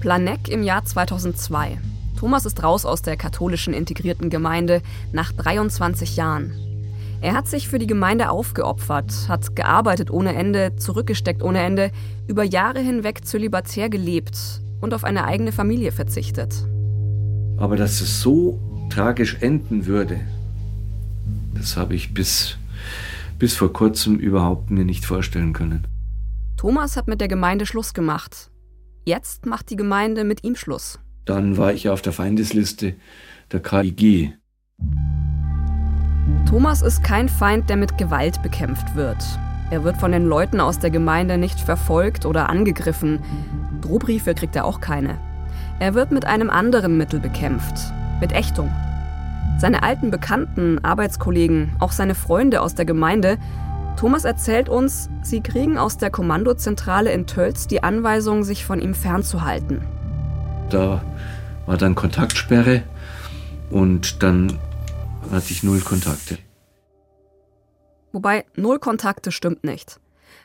Planeck 0.00 0.48
im 0.48 0.62
Jahr 0.62 0.84
2002. 0.84 1.78
Thomas 2.18 2.46
ist 2.46 2.62
raus 2.62 2.84
aus 2.84 3.02
der 3.02 3.16
katholischen 3.16 3.74
integrierten 3.74 4.30
Gemeinde 4.30 4.82
nach 5.12 5.32
23 5.32 6.16
Jahren. 6.16 6.52
Er 7.20 7.34
hat 7.34 7.48
sich 7.48 7.68
für 7.68 7.78
die 7.78 7.86
Gemeinde 7.86 8.30
aufgeopfert, 8.30 9.28
hat 9.28 9.56
gearbeitet 9.56 10.10
ohne 10.10 10.34
Ende, 10.34 10.76
zurückgesteckt 10.76 11.42
ohne 11.42 11.60
Ende, 11.60 11.90
über 12.26 12.44
Jahre 12.44 12.80
hinweg 12.80 13.26
zölibatär 13.26 13.88
gelebt 13.88 14.60
und 14.80 14.92
auf 14.92 15.02
eine 15.02 15.24
eigene 15.24 15.52
Familie 15.52 15.92
verzichtet. 15.92 16.66
Aber 17.56 17.76
dass 17.76 18.00
es 18.00 18.20
so 18.20 18.60
tragisch 18.90 19.38
enden 19.40 19.86
würde, 19.86 20.20
das 21.54 21.76
habe 21.76 21.94
ich 21.94 22.12
bis, 22.12 22.58
bis 23.38 23.54
vor 23.54 23.72
kurzem 23.72 24.18
überhaupt 24.18 24.70
mir 24.70 24.84
nicht 24.84 25.06
vorstellen 25.06 25.54
können. 25.54 25.86
Thomas 26.58 26.96
hat 26.96 27.08
mit 27.08 27.20
der 27.20 27.28
Gemeinde 27.28 27.66
Schluss 27.66 27.94
gemacht. 27.94 28.50
Jetzt 29.08 29.46
macht 29.46 29.70
die 29.70 29.76
Gemeinde 29.76 30.24
mit 30.24 30.42
ihm 30.42 30.56
Schluss. 30.56 30.98
Dann 31.26 31.56
war 31.56 31.72
ich 31.72 31.88
auf 31.88 32.02
der 32.02 32.12
Feindesliste 32.12 32.96
der 33.52 33.60
KIG. 33.62 34.32
Thomas 36.50 36.82
ist 36.82 37.04
kein 37.04 37.28
Feind, 37.28 37.70
der 37.70 37.76
mit 37.76 37.98
Gewalt 37.98 38.42
bekämpft 38.42 38.96
wird. 38.96 39.24
Er 39.70 39.84
wird 39.84 39.96
von 39.98 40.10
den 40.10 40.26
Leuten 40.26 40.60
aus 40.60 40.80
der 40.80 40.90
Gemeinde 40.90 41.38
nicht 41.38 41.60
verfolgt 41.60 42.26
oder 42.26 42.50
angegriffen. 42.50 43.20
Drohbriefe 43.80 44.34
kriegt 44.34 44.56
er 44.56 44.64
auch 44.64 44.80
keine. 44.80 45.20
Er 45.78 45.94
wird 45.94 46.10
mit 46.10 46.24
einem 46.24 46.50
anderen 46.50 46.96
Mittel 46.96 47.20
bekämpft, 47.20 47.92
mit 48.18 48.32
Ächtung. 48.32 48.72
Seine 49.58 49.84
alten 49.84 50.10
Bekannten, 50.10 50.84
Arbeitskollegen, 50.84 51.76
auch 51.78 51.92
seine 51.92 52.16
Freunde 52.16 52.60
aus 52.60 52.74
der 52.74 52.86
Gemeinde, 52.86 53.38
Thomas 53.96 54.26
erzählt 54.26 54.68
uns, 54.68 55.08
sie 55.22 55.40
kriegen 55.40 55.78
aus 55.78 55.96
der 55.96 56.10
Kommandozentrale 56.10 57.10
in 57.12 57.26
Tölz 57.26 57.66
die 57.66 57.82
Anweisung, 57.82 58.44
sich 58.44 58.66
von 58.66 58.78
ihm 58.78 58.94
fernzuhalten. 58.94 59.82
Da 60.68 61.02
war 61.64 61.78
dann 61.78 61.94
Kontaktsperre 61.94 62.82
und 63.70 64.22
dann 64.22 64.58
hatte 65.32 65.50
ich 65.50 65.62
null 65.62 65.80
Kontakte. 65.80 66.36
Wobei 68.12 68.44
null 68.54 68.78
Kontakte 68.78 69.32
stimmt 69.32 69.64
nicht. 69.64 69.98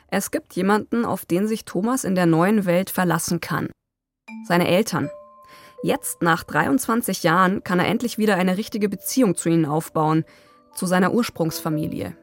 Es 0.08 0.30
gibt 0.30 0.54
jemanden, 0.54 1.04
auf 1.04 1.26
den 1.26 1.46
sich 1.46 1.66
Thomas 1.66 2.04
in 2.04 2.14
der 2.14 2.26
neuen 2.26 2.64
Welt 2.64 2.88
verlassen 2.88 3.40
kann. 3.40 3.68
Seine 4.48 4.66
Eltern. 4.68 5.10
Jetzt, 5.82 6.22
nach 6.22 6.42
23 6.44 7.22
Jahren, 7.22 7.62
kann 7.64 7.80
er 7.80 7.88
endlich 7.88 8.16
wieder 8.16 8.36
eine 8.36 8.56
richtige 8.56 8.88
Beziehung 8.88 9.36
zu 9.36 9.50
ihnen 9.50 9.66
aufbauen, 9.66 10.24
zu 10.74 10.86
seiner 10.86 11.12
Ursprungsfamilie. 11.12 12.16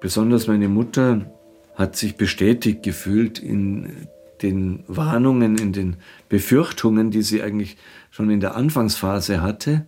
Besonders 0.00 0.46
meine 0.46 0.68
Mutter 0.68 1.26
hat 1.74 1.96
sich 1.96 2.16
bestätigt 2.16 2.82
gefühlt 2.82 3.38
in 3.38 4.08
den 4.42 4.84
Warnungen, 4.86 5.58
in 5.58 5.72
den 5.72 5.96
Befürchtungen, 6.28 7.10
die 7.10 7.22
sie 7.22 7.42
eigentlich 7.42 7.76
schon 8.10 8.30
in 8.30 8.40
der 8.40 8.54
Anfangsphase 8.54 9.42
hatte. 9.42 9.86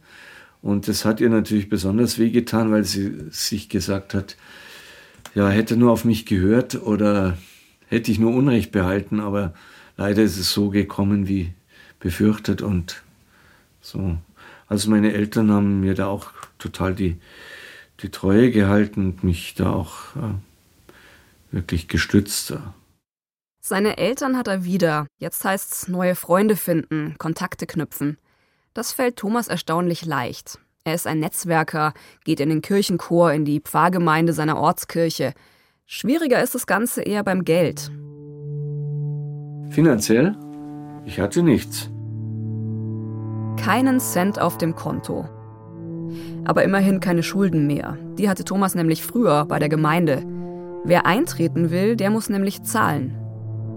Und 0.62 0.88
das 0.88 1.04
hat 1.04 1.20
ihr 1.20 1.30
natürlich 1.30 1.68
besonders 1.68 2.18
wehgetan, 2.18 2.70
weil 2.70 2.84
sie 2.84 3.12
sich 3.30 3.68
gesagt 3.68 4.14
hat, 4.14 4.36
ja, 5.34 5.48
hätte 5.48 5.76
nur 5.76 5.92
auf 5.92 6.04
mich 6.04 6.26
gehört 6.26 6.82
oder 6.82 7.38
hätte 7.88 8.10
ich 8.10 8.18
nur 8.18 8.34
Unrecht 8.34 8.72
behalten, 8.72 9.20
aber 9.20 9.54
leider 9.96 10.22
ist 10.22 10.38
es 10.38 10.52
so 10.52 10.70
gekommen 10.70 11.28
wie 11.28 11.52
befürchtet 12.00 12.62
und 12.62 13.02
so. 13.80 14.16
Also 14.66 14.90
meine 14.90 15.12
Eltern 15.12 15.50
haben 15.50 15.80
mir 15.80 15.94
da 15.94 16.06
auch 16.06 16.30
total 16.58 16.94
die, 16.94 17.16
die 18.02 18.10
Treue 18.10 18.50
gehalten 18.50 19.10
und 19.10 19.24
mich 19.24 19.54
da 19.54 19.72
auch 19.72 20.16
äh, 20.16 21.52
wirklich 21.52 21.88
gestützt. 21.88 22.54
Seine 23.60 23.98
Eltern 23.98 24.36
hat 24.36 24.48
er 24.48 24.64
wieder. 24.64 25.06
Jetzt 25.18 25.44
heißt's 25.44 25.88
neue 25.88 26.14
Freunde 26.14 26.56
finden, 26.56 27.16
Kontakte 27.18 27.66
knüpfen. 27.66 28.18
Das 28.74 28.92
fällt 28.92 29.16
Thomas 29.16 29.48
erstaunlich 29.48 30.04
leicht. 30.04 30.58
Er 30.84 30.94
ist 30.94 31.06
ein 31.06 31.20
Netzwerker, 31.20 31.92
geht 32.24 32.40
in 32.40 32.48
den 32.48 32.62
Kirchenchor, 32.62 33.32
in 33.32 33.44
die 33.44 33.60
Pfarrgemeinde 33.60 34.32
seiner 34.32 34.56
Ortskirche. 34.56 35.34
Schwieriger 35.84 36.42
ist 36.42 36.54
das 36.54 36.66
Ganze 36.66 37.02
eher 37.02 37.22
beim 37.22 37.44
Geld. 37.44 37.90
Finanziell? 39.70 40.36
Ich 41.04 41.20
hatte 41.20 41.42
nichts. 41.42 41.90
Keinen 43.62 44.00
Cent 44.00 44.38
auf 44.38 44.56
dem 44.56 44.74
Konto. 44.74 45.28
Aber 46.44 46.62
immerhin 46.62 47.00
keine 47.00 47.22
Schulden 47.22 47.66
mehr. 47.66 47.96
Die 48.18 48.28
hatte 48.28 48.44
Thomas 48.44 48.74
nämlich 48.74 49.02
früher 49.02 49.44
bei 49.46 49.58
der 49.58 49.68
Gemeinde. 49.68 50.22
Wer 50.84 51.06
eintreten 51.06 51.70
will, 51.70 51.96
der 51.96 52.10
muss 52.10 52.28
nämlich 52.28 52.62
zahlen. 52.62 53.14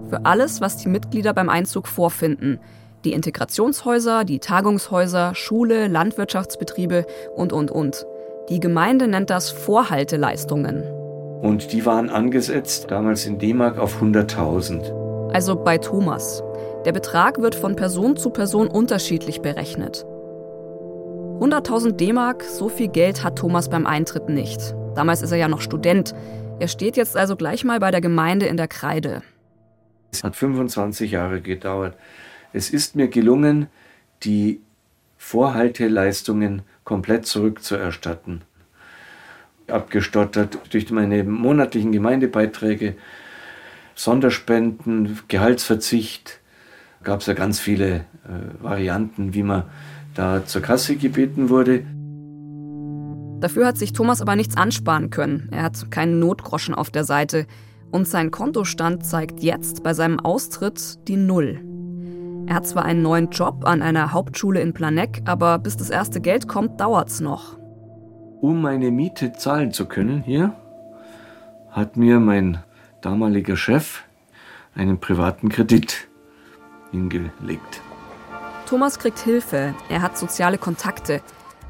Für 0.08 0.24
alles, 0.24 0.60
was 0.60 0.76
die 0.76 0.88
Mitglieder 0.88 1.34
beim 1.34 1.48
Einzug 1.48 1.86
vorfinden. 1.88 2.58
Die 3.04 3.12
Integrationshäuser, 3.12 4.24
die 4.24 4.38
Tagungshäuser, 4.38 5.34
Schule, 5.34 5.88
Landwirtschaftsbetriebe 5.88 7.06
und, 7.34 7.52
und, 7.52 7.70
und. 7.70 8.06
Die 8.48 8.60
Gemeinde 8.60 9.08
nennt 9.08 9.30
das 9.30 9.50
Vorhalteleistungen. 9.50 10.82
Und 11.42 11.72
die 11.72 11.84
waren 11.84 12.08
angesetzt 12.08 12.86
damals 12.90 13.26
in 13.26 13.38
D-Mark 13.38 13.78
auf 13.78 14.00
100.000. 14.00 15.30
Also 15.32 15.56
bei 15.56 15.78
Thomas. 15.78 16.42
Der 16.86 16.92
Betrag 16.92 17.40
wird 17.40 17.54
von 17.54 17.76
Person 17.76 18.16
zu 18.16 18.30
Person 18.30 18.68
unterschiedlich 18.68 19.42
berechnet. 19.42 20.06
100.000 21.40 21.92
D-Mark, 21.92 22.44
so 22.44 22.68
viel 22.68 22.88
Geld 22.88 23.24
hat 23.24 23.36
Thomas 23.36 23.68
beim 23.68 23.86
Eintritt 23.86 24.28
nicht. 24.28 24.60
Damals 24.94 25.20
ist 25.20 25.32
er 25.32 25.36
ja 25.36 25.48
noch 25.48 25.60
Student. 25.60 26.14
Er 26.60 26.68
steht 26.68 26.96
jetzt 26.96 27.16
also 27.16 27.34
gleich 27.34 27.64
mal 27.64 27.80
bei 27.80 27.90
der 27.90 28.00
Gemeinde 28.00 28.46
in 28.46 28.56
der 28.56 28.68
Kreide. 28.68 29.22
Es 30.12 30.22
hat 30.22 30.36
25 30.36 31.10
Jahre 31.10 31.40
gedauert. 31.40 31.96
Es 32.52 32.70
ist 32.70 32.94
mir 32.94 33.08
gelungen, 33.08 33.66
die 34.22 34.60
Vorhalteleistungen 35.18 36.62
komplett 36.84 37.26
zurückzuerstatten. 37.26 38.42
Abgestottert 39.66 40.58
durch 40.70 40.90
meine 40.92 41.24
monatlichen 41.24 41.90
Gemeindebeiträge, 41.90 42.94
Sonderspenden, 43.96 45.18
Gehaltsverzicht, 45.26 46.38
gab 47.02 47.20
es 47.20 47.26
ja 47.26 47.34
ganz 47.34 47.58
viele 47.58 47.96
äh, 47.96 48.62
Varianten, 48.62 49.34
wie 49.34 49.42
man 49.42 49.64
da 50.14 50.44
zur 50.44 50.62
Kasse 50.62 50.96
gebeten 50.96 51.48
wurde. 51.48 51.84
Dafür 53.40 53.66
hat 53.66 53.76
sich 53.76 53.92
Thomas 53.92 54.22
aber 54.22 54.36
nichts 54.36 54.56
ansparen 54.56 55.10
können. 55.10 55.48
Er 55.50 55.64
hat 55.64 55.90
keinen 55.90 56.18
Notgroschen 56.18 56.74
auf 56.74 56.90
der 56.90 57.04
Seite. 57.04 57.46
Und 57.90 58.08
sein 58.08 58.30
Kontostand 58.30 59.04
zeigt 59.04 59.40
jetzt 59.40 59.82
bei 59.82 59.94
seinem 59.94 60.18
Austritt 60.18 61.06
die 61.06 61.16
Null. 61.16 61.60
Er 62.46 62.56
hat 62.56 62.66
zwar 62.66 62.84
einen 62.84 63.02
neuen 63.02 63.30
Job 63.30 63.64
an 63.64 63.82
einer 63.82 64.12
Hauptschule 64.12 64.60
in 64.60 64.72
Planegg, 64.72 65.22
aber 65.26 65.58
bis 65.58 65.76
das 65.76 65.90
erste 65.90 66.20
Geld 66.20 66.48
kommt, 66.48 66.80
dauert's 66.80 67.20
noch. 67.20 67.58
Um 68.40 68.60
meine 68.60 68.90
Miete 68.90 69.32
zahlen 69.32 69.72
zu 69.72 69.86
können 69.86 70.22
hier, 70.22 70.54
hat 71.70 71.96
mir 71.96 72.20
mein 72.20 72.58
damaliger 73.00 73.56
Chef 73.56 74.02
einen 74.74 74.98
privaten 74.98 75.48
Kredit 75.48 76.08
hingelegt. 76.90 77.83
Thomas 78.74 78.98
kriegt 78.98 79.20
Hilfe, 79.20 79.72
er 79.88 80.02
hat 80.02 80.18
soziale 80.18 80.58
Kontakte. 80.58 81.20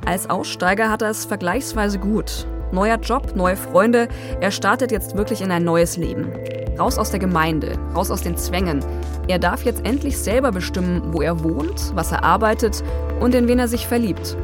Als 0.06 0.31
Aussteiger 0.31 0.91
hat 0.91 1.03
er 1.03 1.10
es 1.10 1.26
vergleichsweise 1.26 1.98
gut. 1.98 2.47
Neuer 2.72 2.97
Job, 2.97 3.37
neue 3.37 3.56
Freunde, 3.56 4.09
er 4.41 4.50
startet 4.50 4.91
jetzt 4.91 5.15
wirklich 5.15 5.42
in 5.42 5.50
ein 5.50 5.65
neues 5.65 5.98
Leben. 5.98 6.32
Raus 6.78 6.97
aus 6.97 7.10
der 7.10 7.20
Gemeinde, 7.20 7.78
raus 7.94 8.10
aus 8.10 8.22
den 8.22 8.38
Zwängen. 8.38 8.82
Er 9.28 9.38
darf 9.38 9.65
jetzt 9.65 9.84
endlich 9.84 10.16
selber 10.16 10.50
bestimmen, 10.50 11.12
wo 11.12 11.20
er 11.20 11.44
wohnt, 11.44 11.94
was 11.94 12.10
er 12.10 12.25
arbeitet 12.25 12.82
und 13.21 13.34
in 13.34 13.48
wen 13.48 13.59
er 13.59 13.69
sich 13.69 13.86
verliebt. 13.86 14.34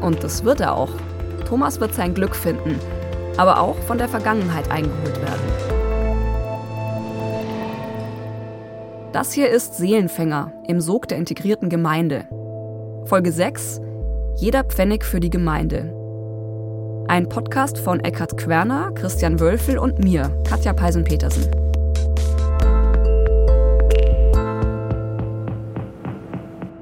Und 0.00 0.22
das 0.22 0.44
wird 0.44 0.60
er 0.60 0.76
auch. 0.76 0.92
Thomas 1.48 1.80
wird 1.80 1.94
sein 1.94 2.14
Glück 2.14 2.36
finden, 2.36 2.78
aber 3.38 3.58
auch 3.58 3.76
von 3.88 3.98
der 3.98 4.08
Vergangenheit 4.08 4.70
eingeholt 4.70 5.20
werden. 5.20 5.63
Das 9.14 9.32
hier 9.32 9.48
ist 9.48 9.76
Seelenfänger 9.76 10.52
im 10.66 10.80
Sog 10.80 11.06
der 11.06 11.18
integrierten 11.18 11.68
Gemeinde. 11.68 12.26
Folge 13.04 13.30
6 13.30 13.80
Jeder 14.38 14.64
Pfennig 14.64 15.04
für 15.04 15.20
die 15.20 15.30
Gemeinde. 15.30 15.94
Ein 17.06 17.28
Podcast 17.28 17.78
von 17.78 18.00
Eckhard 18.00 18.36
Querner, 18.36 18.90
Christian 18.90 19.38
Wölfel 19.38 19.78
und 19.78 20.00
mir, 20.00 20.36
Katja 20.42 20.72
Peisen-Petersen. 20.72 21.44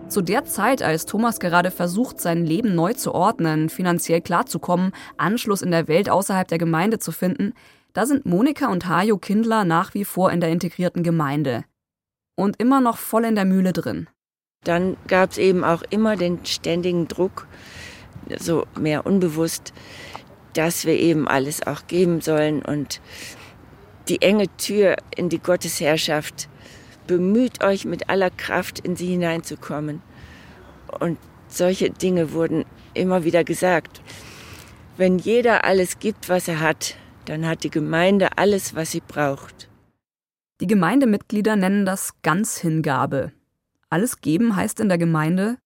Zu 0.08 0.22
der 0.22 0.46
Zeit, 0.46 0.82
als 0.82 1.04
Thomas 1.04 1.38
gerade 1.38 1.70
versucht, 1.70 2.18
sein 2.18 2.46
Leben 2.46 2.74
neu 2.74 2.94
zu 2.94 3.14
ordnen, 3.14 3.68
finanziell 3.68 4.22
klarzukommen, 4.22 4.92
Anschluss 5.18 5.60
in 5.60 5.70
der 5.70 5.86
Welt 5.86 6.08
außerhalb 6.08 6.48
der 6.48 6.56
Gemeinde 6.56 6.98
zu 6.98 7.12
finden, 7.12 7.52
da 7.92 8.06
sind 8.06 8.24
Monika 8.24 8.72
und 8.72 8.88
Hajo 8.88 9.18
Kindler 9.18 9.66
nach 9.66 9.92
wie 9.92 10.06
vor 10.06 10.32
in 10.32 10.40
der 10.40 10.48
integrierten 10.48 11.02
Gemeinde 11.02 11.64
und 12.34 12.60
immer 12.60 12.80
noch 12.80 12.98
voll 12.98 13.24
in 13.24 13.34
der 13.34 13.44
Mühle 13.44 13.72
drin. 13.72 14.08
Dann 14.64 14.96
gab 15.08 15.32
es 15.32 15.38
eben 15.38 15.64
auch 15.64 15.82
immer 15.90 16.16
den 16.16 16.44
ständigen 16.46 17.08
Druck, 17.08 17.46
so 18.38 18.66
mehr 18.78 19.06
unbewusst, 19.06 19.72
dass 20.54 20.84
wir 20.84 20.94
eben 20.94 21.26
alles 21.26 21.66
auch 21.66 21.86
geben 21.86 22.20
sollen 22.20 22.62
und 22.62 23.00
die 24.08 24.20
enge 24.20 24.48
Tür 24.56 24.96
in 25.16 25.28
die 25.28 25.38
Gottesherrschaft 25.38 26.48
bemüht 27.06 27.62
euch 27.62 27.84
mit 27.84 28.08
aller 28.08 28.30
Kraft 28.30 28.80
in 28.80 28.96
sie 28.96 29.06
hineinzukommen. 29.06 30.02
Und 31.00 31.18
solche 31.48 31.90
Dinge 31.90 32.32
wurden 32.32 32.64
immer 32.94 33.24
wieder 33.24 33.44
gesagt. 33.44 34.02
Wenn 34.96 35.18
jeder 35.18 35.64
alles 35.64 35.98
gibt, 35.98 36.28
was 36.28 36.48
er 36.48 36.60
hat, 36.60 36.96
dann 37.24 37.46
hat 37.46 37.64
die 37.64 37.70
Gemeinde 37.70 38.36
alles, 38.36 38.74
was 38.74 38.90
sie 38.90 39.00
braucht. 39.00 39.68
Die 40.62 40.68
Gemeindemitglieder 40.68 41.56
nennen 41.56 41.84
das 41.84 42.22
Ganzhingabe. 42.22 43.32
Alles 43.90 44.20
geben 44.20 44.54
heißt 44.54 44.78
in 44.78 44.88
der 44.88 44.96
Gemeinde 44.96 45.58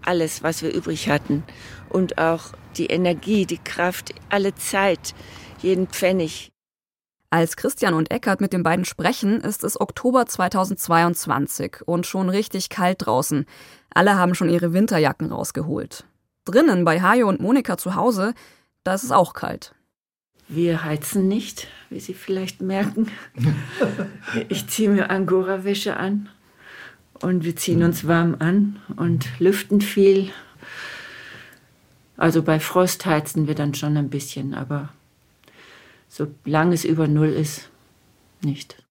alles, 0.00 0.44
was 0.44 0.62
wir 0.62 0.72
übrig 0.72 1.08
hatten 1.08 1.42
und 1.88 2.18
auch 2.18 2.52
die 2.76 2.86
Energie, 2.86 3.46
die 3.46 3.58
Kraft, 3.58 4.14
alle 4.28 4.54
Zeit, 4.54 5.12
jeden 5.60 5.88
Pfennig. 5.88 6.52
Als 7.30 7.56
Christian 7.56 7.94
und 7.94 8.12
Eckert 8.12 8.40
mit 8.40 8.52
den 8.52 8.62
beiden 8.62 8.84
sprechen, 8.84 9.40
ist 9.40 9.64
es 9.64 9.80
Oktober 9.80 10.24
2022 10.24 11.78
und 11.84 12.06
schon 12.06 12.28
richtig 12.28 12.68
kalt 12.68 13.06
draußen. 13.06 13.46
Alle 13.92 14.14
haben 14.14 14.36
schon 14.36 14.50
ihre 14.50 14.72
Winterjacken 14.72 15.32
rausgeholt. 15.32 16.06
Drinnen 16.44 16.84
bei 16.84 17.02
Hajo 17.02 17.28
und 17.28 17.40
Monika 17.40 17.76
zu 17.76 17.96
Hause, 17.96 18.34
da 18.84 18.94
ist 18.94 19.02
es 19.02 19.10
auch 19.10 19.32
kalt. 19.32 19.74
Wir 20.46 20.84
heizen 20.84 21.26
nicht, 21.26 21.68
wie 21.88 22.00
Sie 22.00 22.12
vielleicht 22.12 22.60
merken. 22.60 23.10
Ich 24.48 24.66
ziehe 24.68 24.88
mir 24.90 25.10
Angora-Wäsche 25.10 25.96
an 25.96 26.28
und 27.20 27.44
wir 27.44 27.56
ziehen 27.56 27.82
uns 27.82 28.06
warm 28.06 28.36
an 28.38 28.80
und 28.96 29.26
lüften 29.38 29.80
viel. 29.80 30.30
Also 32.16 32.42
bei 32.42 32.60
Frost 32.60 33.06
heizen 33.06 33.48
wir 33.48 33.54
dann 33.54 33.74
schon 33.74 33.96
ein 33.96 34.10
bisschen, 34.10 34.54
aber 34.54 34.90
solange 36.08 36.74
es 36.74 36.84
über 36.84 37.08
Null 37.08 37.28
ist, 37.30 37.68
nicht. 38.42 38.84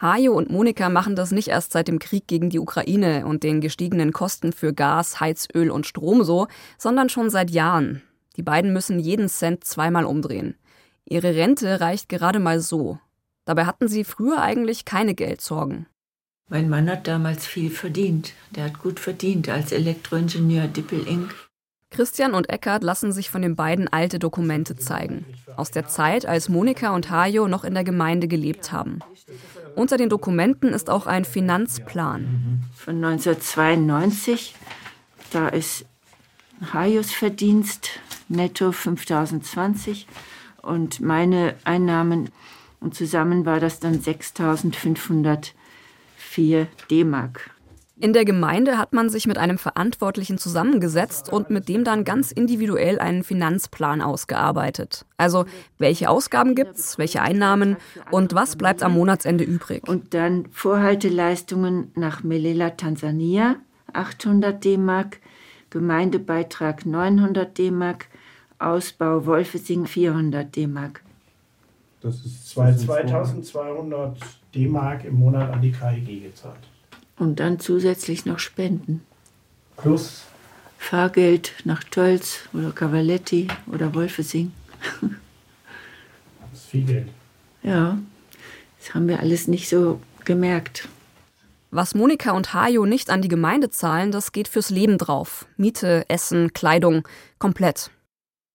Hajo 0.00 0.32
und 0.32 0.50
Monika 0.50 0.88
machen 0.88 1.14
das 1.14 1.30
nicht 1.30 1.48
erst 1.48 1.72
seit 1.72 1.86
dem 1.86 2.00
Krieg 2.00 2.26
gegen 2.26 2.50
die 2.50 2.58
Ukraine 2.58 3.24
und 3.24 3.44
den 3.44 3.60
gestiegenen 3.60 4.12
Kosten 4.12 4.52
für 4.52 4.74
Gas, 4.74 5.20
Heizöl 5.20 5.70
und 5.70 5.86
Strom 5.86 6.24
so, 6.24 6.48
sondern 6.76 7.08
schon 7.08 7.30
seit 7.30 7.50
Jahren. 7.50 8.02
Die 8.36 8.42
beiden 8.42 8.72
müssen 8.72 8.98
jeden 8.98 9.28
Cent 9.28 9.64
zweimal 9.64 10.04
umdrehen. 10.04 10.56
Ihre 11.04 11.36
Rente 11.36 11.80
reicht 11.80 12.08
gerade 12.08 12.40
mal 12.40 12.58
so. 12.58 12.98
Dabei 13.44 13.66
hatten 13.66 13.88
sie 13.88 14.04
früher 14.04 14.40
eigentlich 14.40 14.84
keine 14.84 15.14
Geldsorgen. 15.14 15.86
Mein 16.48 16.68
Mann 16.68 16.90
hat 16.90 17.08
damals 17.08 17.46
viel 17.46 17.70
verdient. 17.70 18.34
Der 18.50 18.64
hat 18.64 18.78
gut 18.78 19.00
verdient 19.00 19.48
als 19.48 19.72
Elektroingenieur 19.72 20.66
Dippel 20.68 21.06
Inc. 21.06 21.34
Christian 21.90 22.32
und 22.34 22.48
Eckart 22.48 22.82
lassen 22.82 23.12
sich 23.12 23.30
von 23.30 23.42
den 23.42 23.54
beiden 23.54 23.86
alte 23.86 24.18
Dokumente 24.18 24.76
zeigen. 24.76 25.26
Aus 25.56 25.70
der 25.70 25.88
Zeit, 25.88 26.24
als 26.24 26.48
Monika 26.48 26.94
und 26.94 27.10
Hajo 27.10 27.48
noch 27.48 27.64
in 27.64 27.74
der 27.74 27.84
Gemeinde 27.84 28.28
gelebt 28.28 28.72
haben. 28.72 29.00
Unter 29.76 29.98
den 29.98 30.08
Dokumenten 30.08 30.70
ist 30.70 30.88
auch 30.88 31.06
ein 31.06 31.24
Finanzplan. 31.24 32.62
Von 32.74 33.04
1992, 33.04 34.54
da 35.32 35.48
ist 35.48 35.84
Hajos 36.72 37.12
Verdienst 37.12 37.90
netto 38.28 38.72
5020 38.72 40.06
und 40.62 41.00
meine 41.00 41.54
Einnahmen 41.64 42.30
und 42.82 42.94
zusammen 42.94 43.46
war 43.46 43.60
das 43.60 43.80
dann 43.80 44.00
6504 44.00 46.66
D-Mark. 46.90 47.52
In 48.02 48.12
der 48.12 48.24
Gemeinde 48.24 48.78
hat 48.78 48.94
man 48.94 49.10
sich 49.10 49.28
mit 49.28 49.38
einem 49.38 49.58
Verantwortlichen 49.58 50.36
zusammengesetzt 50.36 51.32
und 51.32 51.50
mit 51.50 51.68
dem 51.68 51.84
dann 51.84 52.02
ganz 52.02 52.32
individuell 52.32 52.98
einen 52.98 53.22
Finanzplan 53.22 54.00
ausgearbeitet. 54.00 55.06
Also 55.18 55.44
welche 55.78 56.10
Ausgaben 56.10 56.56
gibt's, 56.56 56.98
welche 56.98 57.22
Einnahmen 57.22 57.76
und 58.10 58.34
was 58.34 58.56
bleibt 58.56 58.82
am 58.82 58.94
Monatsende 58.94 59.44
übrig. 59.44 59.86
Und 59.86 60.14
dann 60.14 60.46
Vorhalteleistungen 60.50 61.92
nach 61.94 62.24
Melela, 62.24 62.70
Tansania, 62.70 63.54
800 63.92 64.64
D-Mark, 64.64 65.18
Gemeindebeitrag 65.70 66.84
900 66.84 67.56
D-Mark, 67.56 68.08
Ausbau 68.58 69.26
Wolfesing 69.26 69.86
400 69.86 70.56
D-Mark. 70.56 71.02
Das 72.02 72.16
ist 72.16 72.48
2200 72.48 74.18
D-Mark 74.54 75.04
im 75.04 75.14
Monat 75.14 75.52
an 75.52 75.62
die 75.62 75.72
KIG 75.72 76.24
gezahlt. 76.24 76.58
Und 77.16 77.38
dann 77.38 77.60
zusätzlich 77.60 78.26
noch 78.26 78.40
Spenden. 78.40 79.02
Plus 79.76 80.24
Fahrgeld 80.78 81.52
nach 81.64 81.84
Tölz 81.84 82.40
oder 82.52 82.72
Cavaletti 82.72 83.46
oder 83.72 83.94
Wolfesing. 83.94 84.52
Das 85.00 86.60
ist 86.60 86.66
viel 86.66 86.84
Geld. 86.84 87.08
Ja, 87.62 87.98
das 88.78 88.94
haben 88.94 89.06
wir 89.06 89.20
alles 89.20 89.46
nicht 89.46 89.68
so 89.68 90.00
gemerkt. 90.24 90.88
Was 91.70 91.94
Monika 91.94 92.32
und 92.32 92.52
Hajo 92.52 92.84
nicht 92.84 93.10
an 93.10 93.22
die 93.22 93.28
Gemeinde 93.28 93.70
zahlen, 93.70 94.10
das 94.10 94.32
geht 94.32 94.48
fürs 94.48 94.70
Leben 94.70 94.98
drauf. 94.98 95.46
Miete, 95.56 96.04
Essen, 96.08 96.52
Kleidung, 96.52 97.06
komplett. 97.38 97.90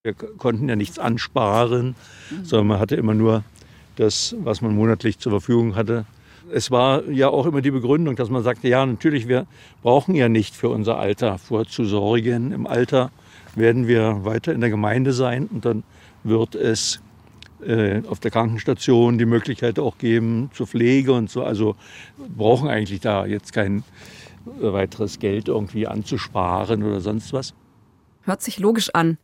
Wir 0.08 0.14
konnten 0.14 0.70
ja 0.70 0.78
nichts 0.78 1.00
ansparen, 1.00 1.96
sondern 2.44 2.68
man 2.68 2.80
hatte 2.80 2.96
immer 2.96 3.14
nur 3.14 3.44
das, 3.98 4.38
was 4.40 4.62
man 4.62 4.74
monatlich 4.74 5.20
zur 5.20 5.34
Verfügung 5.34 5.76
hatte, 5.76 6.06
es 6.50 6.72
war 6.72 7.04
ja 7.10 7.28
auch 7.28 7.46
immer 7.46 7.60
die 7.60 7.72
Begründung, 7.72 8.16
dass 8.16 8.30
man 8.30 8.42
sagte, 8.42 8.70
ja, 8.70 8.86
natürlich, 8.86 9.28
wir 9.28 9.48
brauchen 9.84 10.16
ja 10.16 10.30
nicht 10.30 10.56
für 10.56 10.70
unser 10.70 10.98
Alter 10.98 11.38
vorzusorgen. 11.38 12.54
Im 12.54 12.68
Alter 12.68 13.12
werden 13.56 13.90
wir 13.90 14.24
weiter 14.24 14.54
in 14.54 14.62
der 14.62 14.70
Gemeinde 14.70 15.12
sein 15.12 15.48
und 15.48 15.66
dann 15.66 15.84
wird 16.24 16.56
es 16.56 17.02
äh, 17.66 18.02
auf 18.08 18.22
der 18.22 18.32
Krankenstation 18.32 19.18
die 19.18 19.26
Möglichkeit 19.26 19.78
auch 19.78 19.98
geben 19.98 20.50
zur 20.54 20.68
Pflege 20.68 21.12
und 21.12 21.30
so. 21.30 21.44
Also 21.44 21.76
brauchen 22.38 22.70
eigentlich 22.70 23.02
da 23.02 23.26
jetzt 23.26 23.52
kein 23.52 23.84
weiteres 24.46 25.20
Geld 25.20 25.50
irgendwie 25.50 25.86
anzusparen 25.86 26.82
oder 26.84 27.02
sonst 27.02 27.34
was. 27.34 27.54
Hört 28.24 28.42
sich 28.42 28.60
logisch 28.60 28.90
an. 28.94 29.18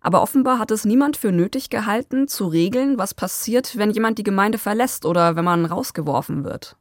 Aber 0.00 0.22
offenbar 0.22 0.58
hat 0.58 0.70
es 0.70 0.84
niemand 0.84 1.16
für 1.16 1.30
nötig 1.30 1.68
gehalten, 1.68 2.26
zu 2.26 2.46
regeln, 2.46 2.98
was 2.98 3.14
passiert, 3.14 3.76
wenn 3.76 3.90
jemand 3.90 4.18
die 4.18 4.22
Gemeinde 4.22 4.58
verlässt 4.58 5.04
oder 5.04 5.36
wenn 5.36 5.44
man 5.44 5.66
rausgeworfen 5.66 6.44
wird. 6.44 6.76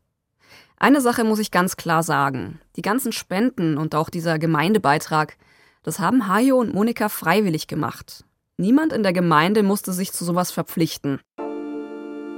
Eine 0.77 1.01
Sache 1.01 1.25
muss 1.25 1.39
ich 1.39 1.51
ganz 1.51 1.75
klar 1.75 2.03
sagen. 2.03 2.61
Die 2.77 2.81
ganzen 2.81 3.11
Spenden 3.11 3.77
und 3.77 3.95
auch 3.95 4.09
dieser 4.09 4.39
Gemeindebeitrag, 4.39 5.35
das 5.83 5.99
haben 5.99 6.27
Hajo 6.27 6.57
und 6.57 6.73
Monika 6.73 7.09
freiwillig 7.09 7.67
gemacht. 7.67 8.23
Niemand 8.55 8.93
in 8.93 9.03
der 9.03 9.13
Gemeinde 9.13 9.63
musste 9.63 9.91
sich 9.91 10.13
zu 10.13 10.23
sowas 10.23 10.51
verpflichten. 10.51 11.19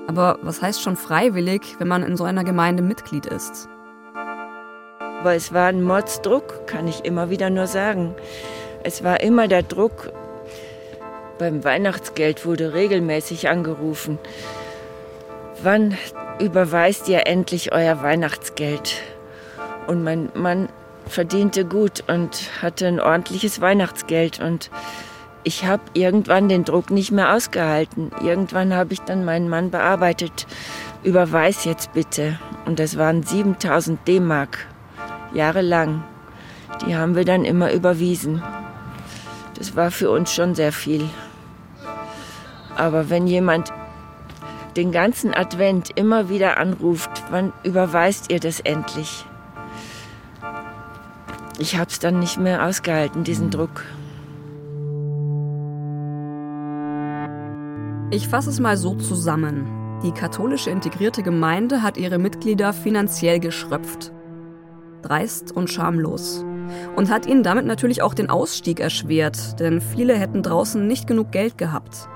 Aber 0.08 0.40
was 0.42 0.62
heißt 0.62 0.82
schon 0.82 0.96
freiwillig, 0.96 1.62
wenn 1.78 1.88
man 1.88 2.04
in 2.04 2.18
so 2.18 2.24
einer 2.24 2.44
Gemeinde 2.44 2.82
Mitglied 2.82 3.28
ist? 3.28 3.70
Aber 5.20 5.36
es 5.36 5.54
war 5.54 5.68
ein 5.68 5.84
Mordsdruck, 5.84 6.66
kann 6.66 6.88
ich 6.88 7.06
immer 7.06 7.30
wieder 7.30 7.52
nur 7.52 7.68
sagen. 7.68 8.16
Es 8.84 9.04
war 9.04 9.22
immer 9.22 9.48
der 9.48 9.62
Druck, 9.62 10.12
beim 11.42 11.64
Weihnachtsgeld 11.64 12.46
wurde 12.46 12.76
regelmäßig 12.76 13.50
angerufen. 13.50 14.20
Wann 15.64 15.98
überweist 16.40 17.10
ihr 17.10 17.26
endlich 17.26 17.72
euer 17.72 18.04
Weihnachtsgeld? 18.04 19.02
Und 19.88 20.04
mein 20.04 20.30
Mann 20.36 20.70
verdiente 21.08 21.66
gut 21.66 22.04
und 22.08 22.52
hatte 22.62 22.86
ein 22.86 23.00
ordentliches 23.00 23.60
Weihnachtsgeld. 23.60 24.40
Und 24.40 24.70
ich 25.44 25.66
habe 25.66 25.82
irgendwann 25.94 26.48
den 26.48 26.64
Druck 26.64 26.92
nicht 26.92 27.12
mehr 27.12 27.34
ausgehalten. 27.34 28.12
Irgendwann 28.24 28.76
habe 28.76 28.94
ich 28.94 29.02
dann 29.02 29.26
meinen 29.26 29.50
Mann 29.50 29.72
bearbeitet. 29.72 30.46
Überweis 31.02 31.66
jetzt 31.66 31.94
bitte. 31.94 32.38
Und 32.68 32.78
das 32.78 33.00
waren 33.00 33.24
7000 33.24 34.08
D-Mark. 34.08 34.68
Jahrelang. 35.34 36.04
Die 36.86 36.96
haben 36.96 37.16
wir 37.16 37.26
dann 37.26 37.46
immer 37.46 37.72
überwiesen. 37.74 38.44
Das 39.58 39.76
war 39.76 39.90
für 39.90 40.12
uns 40.12 40.32
schon 40.32 40.54
sehr 40.54 40.72
viel. 40.72 41.10
Aber 42.82 43.12
wenn 43.12 43.28
jemand 43.28 43.72
den 44.76 44.92
ganzen 44.92 45.36
Advent 45.36 45.92
immer 46.00 46.30
wieder 46.30 46.58
anruft, 46.58 47.12
wann 47.30 47.54
überweist 47.64 48.32
ihr 48.32 48.40
das 48.40 48.60
endlich? 48.60 49.24
Ich 51.60 51.78
habe 51.78 51.92
es 51.92 52.00
dann 52.00 52.18
nicht 52.18 52.40
mehr 52.40 52.66
ausgehalten, 52.66 53.24
diesen 53.24 53.48
mhm. 53.48 53.52
Druck. 53.52 53.84
Ich 58.10 58.28
fasse 58.28 58.50
es 58.50 58.60
mal 58.60 58.78
so 58.78 58.96
zusammen. 58.96 60.00
Die 60.04 60.12
katholische 60.12 60.72
integrierte 60.72 61.22
Gemeinde 61.22 61.84
hat 61.84 61.98
ihre 61.98 62.18
Mitglieder 62.18 62.74
finanziell 62.74 63.40
geschröpft. 63.40 64.12
Dreist 65.04 65.52
und 65.52 65.70
schamlos. 65.70 66.44
Und 66.96 67.12
hat 67.12 67.28
ihnen 67.28 67.44
damit 67.44 67.68
natürlich 67.68 68.02
auch 68.02 68.16
den 68.16 68.32
Ausstieg 68.32 68.80
erschwert, 68.80 69.60
denn 69.60 69.82
viele 69.82 70.18
hätten 70.18 70.42
draußen 70.42 70.88
nicht 70.88 71.06
genug 71.06 71.32
Geld 71.32 71.60
gehabt. 71.60 72.10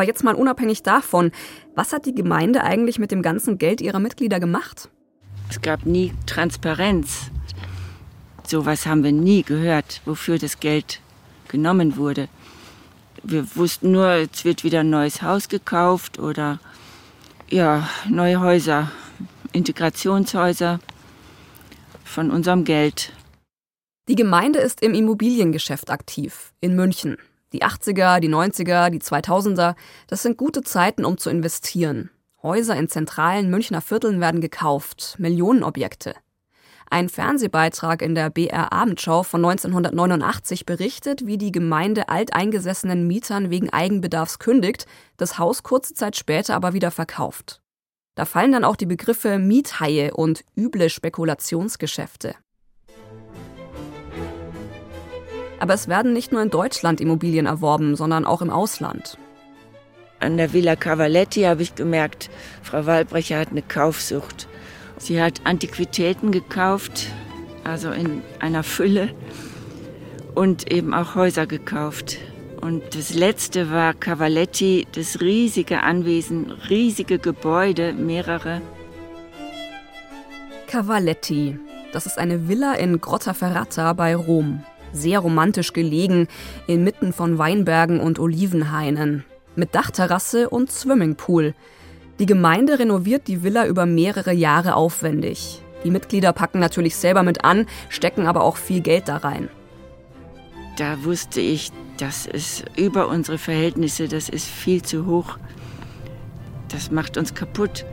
Aber 0.00 0.06
jetzt 0.06 0.24
mal 0.24 0.34
unabhängig 0.34 0.82
davon, 0.82 1.30
was 1.74 1.92
hat 1.92 2.06
die 2.06 2.14
Gemeinde 2.14 2.64
eigentlich 2.64 2.98
mit 2.98 3.10
dem 3.10 3.20
ganzen 3.20 3.58
Geld 3.58 3.82
ihrer 3.82 3.98
Mitglieder 3.98 4.40
gemacht? 4.40 4.88
Es 5.50 5.60
gab 5.60 5.84
nie 5.84 6.14
Transparenz. 6.24 7.30
Sowas 8.46 8.86
haben 8.86 9.04
wir 9.04 9.12
nie 9.12 9.42
gehört, 9.42 10.00
wofür 10.06 10.38
das 10.38 10.58
Geld 10.58 11.02
genommen 11.48 11.98
wurde. 11.98 12.30
Wir 13.22 13.44
wussten 13.56 13.92
nur, 13.92 14.14
jetzt 14.14 14.46
wird 14.46 14.64
wieder 14.64 14.80
ein 14.80 14.88
neues 14.88 15.20
Haus 15.20 15.50
gekauft 15.50 16.18
oder 16.18 16.60
ja, 17.50 17.86
neue 18.08 18.40
Häuser, 18.40 18.90
Integrationshäuser 19.52 20.80
von 22.04 22.30
unserem 22.30 22.64
Geld. 22.64 23.12
Die 24.08 24.16
Gemeinde 24.16 24.60
ist 24.60 24.80
im 24.80 24.94
Immobiliengeschäft 24.94 25.90
aktiv, 25.90 26.54
in 26.62 26.74
München. 26.74 27.18
Die 27.52 27.64
80er, 27.64 28.20
die 28.20 28.28
90er, 28.28 28.90
die 28.90 29.00
2000er, 29.00 29.74
das 30.06 30.22
sind 30.22 30.36
gute 30.36 30.62
Zeiten, 30.62 31.04
um 31.04 31.18
zu 31.18 31.30
investieren. 31.30 32.10
Häuser 32.42 32.76
in 32.76 32.88
zentralen 32.88 33.50
Münchner 33.50 33.80
Vierteln 33.80 34.20
werden 34.20 34.40
gekauft, 34.40 35.16
Millionenobjekte. 35.18 36.14
Ein 36.92 37.08
Fernsehbeitrag 37.08 38.02
in 38.02 38.16
der 38.16 38.30
BR 38.30 38.72
Abendschau 38.72 39.22
von 39.22 39.44
1989 39.44 40.66
berichtet, 40.66 41.24
wie 41.24 41.38
die 41.38 41.52
Gemeinde 41.52 42.08
alteingesessenen 42.08 43.06
Mietern 43.06 43.50
wegen 43.50 43.70
Eigenbedarfs 43.70 44.40
kündigt, 44.40 44.86
das 45.16 45.38
Haus 45.38 45.62
kurze 45.62 45.94
Zeit 45.94 46.16
später 46.16 46.56
aber 46.56 46.72
wieder 46.72 46.90
verkauft. 46.90 47.62
Da 48.16 48.24
fallen 48.24 48.50
dann 48.52 48.64
auch 48.64 48.76
die 48.76 48.86
Begriffe 48.86 49.38
Miethaie 49.38 50.12
und 50.12 50.44
üble 50.56 50.90
Spekulationsgeschäfte. 50.90 52.34
Aber 55.60 55.74
es 55.74 55.88
werden 55.88 56.14
nicht 56.14 56.32
nur 56.32 56.42
in 56.42 56.50
Deutschland 56.50 57.00
Immobilien 57.00 57.46
erworben, 57.46 57.94
sondern 57.94 58.24
auch 58.24 58.40
im 58.42 58.50
Ausland. 58.50 59.18
An 60.18 60.38
der 60.38 60.52
Villa 60.52 60.74
Cavaletti 60.74 61.42
habe 61.42 61.62
ich 61.62 61.74
gemerkt, 61.74 62.30
Frau 62.62 62.86
Walbrecher 62.86 63.38
hat 63.38 63.50
eine 63.50 63.62
Kaufsucht. 63.62 64.48
Sie 64.96 65.22
hat 65.22 65.42
Antiquitäten 65.44 66.32
gekauft, 66.32 67.08
also 67.62 67.90
in 67.90 68.22
einer 68.38 68.62
Fülle, 68.62 69.14
und 70.34 70.72
eben 70.72 70.94
auch 70.94 71.14
Häuser 71.14 71.46
gekauft. 71.46 72.16
Und 72.60 72.94
das 72.94 73.14
letzte 73.14 73.70
war 73.70 73.92
Cavaletti, 73.94 74.86
das 74.92 75.20
riesige 75.20 75.82
Anwesen, 75.82 76.52
riesige 76.70 77.18
Gebäude, 77.18 77.92
mehrere. 77.92 78.62
Cavaletti, 80.66 81.58
das 81.92 82.06
ist 82.06 82.18
eine 82.18 82.48
Villa 82.48 82.74
in 82.74 83.00
Grottaferrata 83.00 83.92
bei 83.92 84.14
Rom 84.14 84.64
sehr 84.92 85.20
romantisch 85.20 85.72
gelegen, 85.72 86.28
inmitten 86.66 87.12
von 87.12 87.38
Weinbergen 87.38 88.00
und 88.00 88.18
Olivenhainen, 88.18 89.24
mit 89.56 89.74
Dachterrasse 89.74 90.48
und 90.50 90.70
Swimmingpool. 90.70 91.54
Die 92.18 92.26
Gemeinde 92.26 92.78
renoviert 92.78 93.28
die 93.28 93.42
Villa 93.42 93.66
über 93.66 93.86
mehrere 93.86 94.32
Jahre 94.32 94.74
aufwendig. 94.74 95.62
Die 95.84 95.90
Mitglieder 95.90 96.32
packen 96.32 96.60
natürlich 96.60 96.96
selber 96.96 97.22
mit 97.22 97.44
an, 97.44 97.66
stecken 97.88 98.26
aber 98.26 98.44
auch 98.44 98.56
viel 98.56 98.80
Geld 98.80 99.08
da 99.08 99.16
rein. 99.16 99.48
Da 100.76 101.02
wusste 101.04 101.40
ich, 101.40 101.72
das 101.96 102.26
ist 102.26 102.64
über 102.76 103.08
unsere 103.08 103.38
Verhältnisse, 103.38 104.08
das 104.08 104.28
ist 104.28 104.46
viel 104.46 104.82
zu 104.82 105.06
hoch. 105.06 105.38
Das 106.68 106.90
macht 106.90 107.16
uns 107.16 107.34
kaputt. 107.34 107.84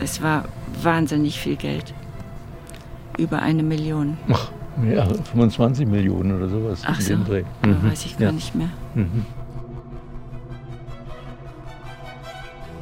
Es 0.00 0.22
war 0.22 0.48
wahnsinnig 0.82 1.38
viel 1.38 1.56
Geld. 1.56 1.94
Über 3.18 3.40
eine 3.40 3.62
Million. 3.62 4.16
Ach. 4.30 4.50
Ja, 4.88 5.06
25 5.06 5.86
Millionen 5.86 6.36
oder 6.36 6.48
sowas. 6.48 6.82
Ach 6.84 7.00
so, 7.00 7.14
Dreh. 7.26 7.44
Mhm. 7.64 7.90
weiß 7.90 8.06
ich 8.06 8.16
gar 8.18 8.28
ja. 8.28 8.32
nicht 8.32 8.54
mehr. 8.54 8.70
Mhm. 8.94 9.26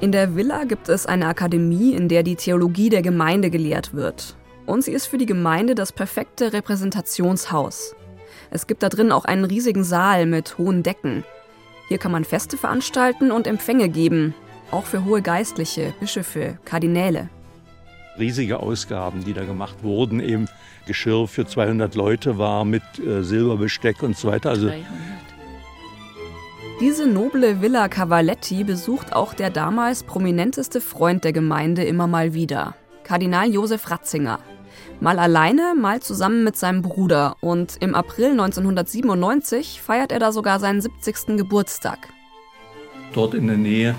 In 0.00 0.12
der 0.12 0.36
Villa 0.36 0.64
gibt 0.64 0.88
es 0.88 1.06
eine 1.06 1.26
Akademie, 1.26 1.92
in 1.92 2.08
der 2.08 2.22
die 2.22 2.36
Theologie 2.36 2.88
der 2.88 3.02
Gemeinde 3.02 3.50
gelehrt 3.50 3.94
wird. 3.94 4.36
Und 4.64 4.84
sie 4.84 4.92
ist 4.92 5.06
für 5.06 5.18
die 5.18 5.26
Gemeinde 5.26 5.74
das 5.74 5.92
perfekte 5.92 6.52
Repräsentationshaus. 6.52 7.96
Es 8.50 8.66
gibt 8.66 8.82
da 8.82 8.90
drin 8.90 9.10
auch 9.10 9.24
einen 9.24 9.44
riesigen 9.44 9.82
Saal 9.82 10.26
mit 10.26 10.56
hohen 10.56 10.82
Decken. 10.82 11.24
Hier 11.88 11.98
kann 11.98 12.12
man 12.12 12.24
Feste 12.24 12.56
veranstalten 12.56 13.32
und 13.32 13.46
Empfänge 13.46 13.88
geben, 13.88 14.34
auch 14.70 14.84
für 14.84 15.04
hohe 15.04 15.22
Geistliche, 15.22 15.94
Bischöfe, 15.98 16.58
Kardinäle. 16.64 17.28
Riesige 18.18 18.60
Ausgaben, 18.60 19.24
die 19.24 19.32
da 19.32 19.44
gemacht 19.44 19.82
wurden, 19.82 20.20
eben 20.20 20.48
Geschirr 20.86 21.28
für 21.28 21.46
200 21.46 21.94
Leute 21.94 22.38
war 22.38 22.64
mit 22.64 22.82
äh, 22.98 23.22
Silberbesteck 23.22 24.02
und 24.02 24.16
so 24.16 24.28
weiter. 24.28 24.50
Also 24.50 24.68
300. 24.68 24.86
Diese 26.80 27.08
noble 27.08 27.60
Villa 27.60 27.88
Cavaletti 27.88 28.62
besucht 28.62 29.12
auch 29.12 29.34
der 29.34 29.50
damals 29.50 30.04
prominenteste 30.04 30.80
Freund 30.80 31.24
der 31.24 31.32
Gemeinde 31.32 31.82
immer 31.82 32.06
mal 32.06 32.34
wieder, 32.34 32.76
Kardinal 33.02 33.52
Josef 33.52 33.90
Ratzinger. 33.90 34.38
Mal 35.00 35.18
alleine, 35.18 35.74
mal 35.76 36.00
zusammen 36.00 36.44
mit 36.44 36.56
seinem 36.56 36.82
Bruder. 36.82 37.36
Und 37.40 37.76
im 37.80 37.94
April 37.94 38.30
1997 38.30 39.80
feiert 39.82 40.12
er 40.12 40.18
da 40.20 40.30
sogar 40.30 40.60
seinen 40.60 40.80
70. 40.80 41.36
Geburtstag. 41.36 42.08
Dort 43.12 43.34
in 43.34 43.46
der 43.46 43.56
Nähe, 43.56 43.94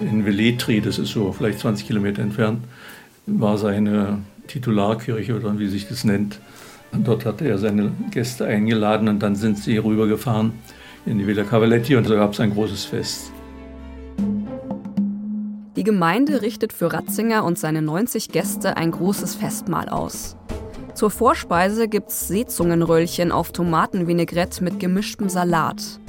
in 0.00 0.24
Velletri, 0.24 0.80
das 0.80 0.98
ist 0.98 1.10
so 1.10 1.32
vielleicht 1.32 1.60
20 1.60 1.86
Kilometer 1.86 2.22
entfernt, 2.22 2.64
war 3.26 3.58
seine 3.58 4.18
Titularkirche 4.46 5.36
oder 5.36 5.58
wie 5.58 5.66
sich 5.66 5.88
das 5.88 6.04
nennt. 6.04 6.40
Dort 6.92 7.26
hatte 7.26 7.46
er 7.46 7.58
seine 7.58 7.92
Gäste 8.10 8.46
eingeladen 8.46 9.08
und 9.08 9.22
dann 9.22 9.34
sind 9.36 9.58
sie 9.58 9.76
rübergefahren 9.76 10.52
in 11.04 11.18
die 11.18 11.26
Villa 11.26 11.44
Cavaletti 11.44 11.96
und 11.96 12.08
da 12.08 12.14
gab 12.14 12.32
es 12.32 12.40
ein 12.40 12.52
großes 12.52 12.84
Fest. 12.84 13.32
Die 15.76 15.84
Gemeinde 15.84 16.40
richtet 16.40 16.72
für 16.72 16.92
Ratzinger 16.92 17.44
und 17.44 17.58
seine 17.58 17.82
90 17.82 18.30
Gäste 18.30 18.76
ein 18.76 18.92
großes 18.92 19.34
Festmahl 19.34 19.88
aus. 19.88 20.36
Zur 20.94 21.10
Vorspeise 21.10 21.88
gibt's 21.88 22.28
Seezungenröllchen 22.28 23.30
auf 23.30 23.52
Tomatenvinaigrette 23.52 24.64
mit 24.64 24.80
gemischtem 24.80 25.28
Salat. 25.28 26.00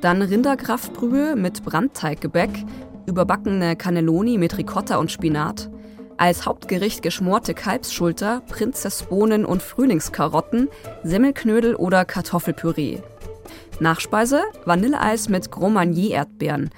Dann 0.00 0.22
Rinderkraftbrühe 0.22 1.34
mit 1.34 1.64
Brandteiggebäck, 1.64 2.64
überbackene 3.06 3.74
Cannelloni 3.74 4.38
mit 4.38 4.56
Ricotta 4.56 4.98
und 4.98 5.10
Spinat 5.10 5.70
als 6.18 6.46
Hauptgericht 6.46 7.02
geschmorte 7.02 7.54
Kalbsschulter, 7.54 8.42
Prinzessbohnen 8.48 9.44
und 9.44 9.62
Frühlingskarotten, 9.62 10.68
Semmelknödel 11.04 11.74
oder 11.74 12.04
Kartoffelpüree. 12.04 12.98
Nachspeise 13.80 14.42
Vanilleeis 14.64 15.28
mit 15.28 15.50
Gros 15.50 15.70
Marnier 15.70 16.12
Erdbeeren 16.12 16.70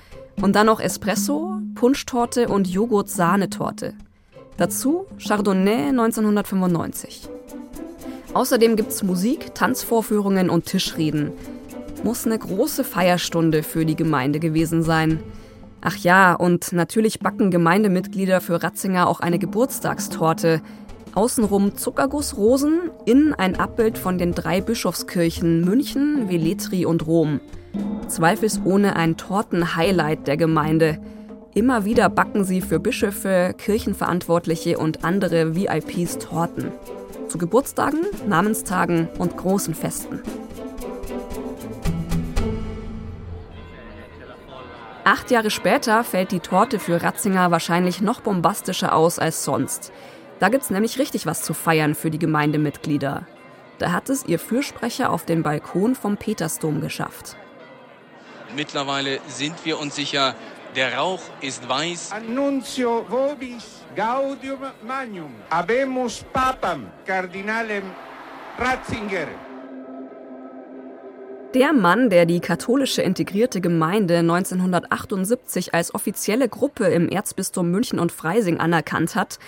und 0.42 0.56
dann 0.56 0.66
noch 0.66 0.80
Espresso, 0.80 1.58
Punschtorte 1.74 2.48
und 2.48 2.68
Joghurt-Sahnetorte. 2.68 3.94
Dazu 4.56 5.06
Chardonnay 5.18 5.88
1995. 5.90 7.28
Außerdem 8.34 8.76
gibt's 8.76 9.02
Musik, 9.02 9.54
Tanzvorführungen 9.54 10.50
und 10.50 10.66
Tischreden. 10.66 11.32
Muss 12.04 12.26
eine 12.26 12.38
große 12.38 12.84
Feierstunde 12.84 13.62
für 13.62 13.84
die 13.84 13.96
Gemeinde 13.96 14.38
gewesen 14.38 14.82
sein. 14.82 15.20
Ach 15.90 15.96
ja, 15.96 16.34
und 16.34 16.74
natürlich 16.74 17.20
backen 17.20 17.50
Gemeindemitglieder 17.50 18.42
für 18.42 18.62
Ratzinger 18.62 19.08
auch 19.08 19.20
eine 19.20 19.38
Geburtstagstorte. 19.38 20.60
Außenrum 21.14 21.78
Zuckergussrosen, 21.78 22.90
innen 23.06 23.32
ein 23.32 23.58
Abbild 23.58 23.96
von 23.96 24.18
den 24.18 24.34
drei 24.34 24.60
Bischofskirchen 24.60 25.64
München, 25.64 26.28
Velletri 26.28 26.84
und 26.84 27.06
Rom. 27.06 27.40
Zweifelsohne 28.06 28.96
ein 28.96 29.16
Tortenhighlight 29.16 30.26
der 30.26 30.36
Gemeinde. 30.36 30.98
Immer 31.54 31.86
wieder 31.86 32.10
backen 32.10 32.44
sie 32.44 32.60
für 32.60 32.80
Bischöfe, 32.80 33.54
Kirchenverantwortliche 33.56 34.76
und 34.76 35.06
andere 35.06 35.56
VIPs 35.56 36.18
Torten. 36.18 36.70
Zu 37.28 37.38
Geburtstagen, 37.38 38.00
Namenstagen 38.28 39.08
und 39.18 39.38
großen 39.38 39.74
Festen. 39.74 40.20
Acht 45.10 45.30
Jahre 45.30 45.50
später 45.50 46.04
fällt 46.04 46.32
die 46.32 46.40
Torte 46.40 46.78
für 46.78 47.02
Ratzinger 47.02 47.50
wahrscheinlich 47.50 48.02
noch 48.02 48.20
bombastischer 48.20 48.94
aus 48.94 49.18
als 49.18 49.42
sonst. 49.42 49.90
Da 50.38 50.50
gibt's 50.50 50.68
nämlich 50.68 50.98
richtig 50.98 51.24
was 51.24 51.40
zu 51.40 51.54
feiern 51.54 51.94
für 51.94 52.10
die 52.10 52.18
Gemeindemitglieder. 52.18 53.26
Da 53.78 53.92
hat 53.92 54.10
es 54.10 54.26
ihr 54.26 54.38
Fürsprecher 54.38 55.08
auf 55.08 55.24
den 55.24 55.42
Balkon 55.42 55.94
vom 55.94 56.18
Petersdom 56.18 56.82
geschafft. 56.82 57.38
Mittlerweile 58.54 59.20
sind 59.28 59.64
wir 59.64 59.80
uns 59.80 59.96
sicher, 59.96 60.34
der 60.76 60.98
Rauch 60.98 61.22
ist 61.40 61.66
weiß. 61.66 62.12
Annunzio 62.12 63.06
vobis 63.08 63.84
gaudium 63.96 64.60
magnum. 64.86 65.32
Habemus 65.48 66.22
papam 66.34 66.86
cardinalem 67.06 67.84
Ratzinger. 68.58 69.47
Der 71.54 71.72
Mann, 71.72 72.10
der 72.10 72.26
die 72.26 72.40
katholische 72.40 73.00
integrierte 73.00 73.62
Gemeinde 73.62 74.18
1978 74.18 75.72
als 75.72 75.94
offizielle 75.94 76.46
Gruppe 76.46 76.84
im 76.88 77.08
Erzbistum 77.08 77.70
München 77.70 77.98
und 77.98 78.12
Freising 78.12 78.60
anerkannt 78.60 79.14
hat, 79.14 79.38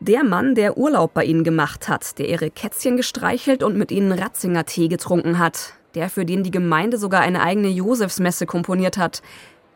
der 0.00 0.24
Mann, 0.24 0.56
der 0.56 0.76
Urlaub 0.76 1.14
bei 1.14 1.24
ihnen 1.24 1.44
gemacht 1.44 1.88
hat, 1.88 2.18
der 2.18 2.28
ihre 2.28 2.50
Kätzchen 2.50 2.96
gestreichelt 2.96 3.62
und 3.62 3.76
mit 3.76 3.92
ihnen 3.92 4.10
Ratzinger 4.10 4.64
Tee 4.64 4.88
getrunken 4.88 5.38
hat, 5.38 5.74
der 5.94 6.10
für 6.10 6.24
den 6.24 6.42
die 6.42 6.50
Gemeinde 6.50 6.98
sogar 6.98 7.20
eine 7.20 7.40
eigene 7.40 7.68
Josefsmesse 7.68 8.46
komponiert 8.46 8.98
hat, 8.98 9.22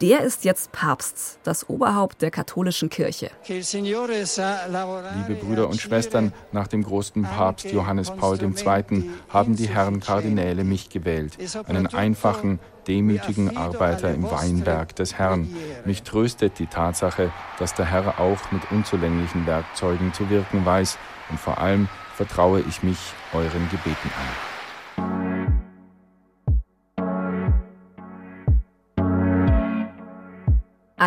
Der 0.01 0.21
ist 0.21 0.45
jetzt 0.45 0.71
Papst, 0.71 1.41
das 1.43 1.69
Oberhaupt 1.69 2.23
der 2.23 2.31
katholischen 2.31 2.89
Kirche. 2.89 3.33
Liebe 3.49 5.35
Brüder 5.41 5.69
und 5.69 5.81
Schwestern, 5.81 6.33
nach 6.53 6.69
dem 6.69 6.85
großen 6.85 7.25
Papst 7.25 7.73
Johannes 7.73 8.13
Paul 8.13 8.39
II. 8.41 9.11
haben 9.29 9.57
die 9.57 9.69
Herren 9.69 9.99
Kardinäle 9.99 10.63
mich 10.63 10.89
gewählt, 10.89 11.37
einen 11.67 11.89
einfachen, 11.89 12.61
demütigen 12.87 13.57
Arbeiter 13.57 14.15
im 14.15 14.31
Weinberg 14.31 14.95
des 14.95 15.15
Herrn. 15.19 15.53
Mich 15.85 16.05
tröstet 16.05 16.61
die 16.61 16.67
Tatsache, 16.67 17.33
dass 17.59 17.75
der 17.75 17.87
Herr 17.87 18.21
auch 18.21 18.53
mit 18.53 18.71
unzulänglichen 18.71 19.47
Werkzeugen 19.47 20.15
zu 20.15 20.31
wirken 20.31 20.65
weiß 20.65 20.97
und 21.29 21.41
vor 21.41 21.59
allem 21.59 21.89
vertraue 22.15 22.63
ich 22.69 22.85
mich 22.85 22.99
euren 23.33 23.69
Gebeten 23.71 24.11
an. 24.17 24.48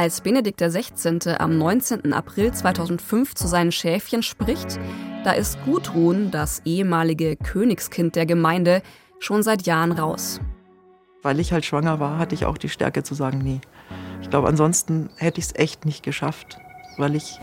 Als 0.01 0.22
Benedikt 0.22 0.60
XVI. 0.60 1.36
am 1.38 1.60
19. 1.60 2.12
April 2.12 2.51
2005 2.51 3.36
zu 3.36 3.48
seinen 3.48 3.72
Schäfchen 3.72 4.24
spricht, 4.24 4.79
da 5.24 5.34
ist 5.34 5.63
Gudrun, 5.63 6.31
das 6.31 6.63
ehemalige 6.65 7.36
Königskind 7.36 8.15
der 8.15 8.25
Gemeinde, 8.25 8.81
schon 9.20 9.43
seit 9.43 9.67
Jahren 9.67 9.91
raus. 9.91 10.41
Weil 11.22 11.39
ich 11.39 11.53
halt 11.53 11.65
schwanger 11.65 12.00
war, 12.00 12.17
hatte 12.17 12.34
ich 12.34 12.46
auch 12.46 12.58
die 12.58 12.70
Stärke 12.70 13.03
zu 13.03 13.13
sagen, 13.13 13.41
nee. 13.43 13.62
Ich 14.24 14.31
glaube, 14.31 14.48
ansonsten 14.48 15.12
hätte 15.17 15.38
ich 15.39 15.46
es 15.46 15.55
echt 15.55 15.86
nicht 15.86 16.01
geschafft, 16.01 16.58
weil 16.98 17.13
ich 17.13 17.39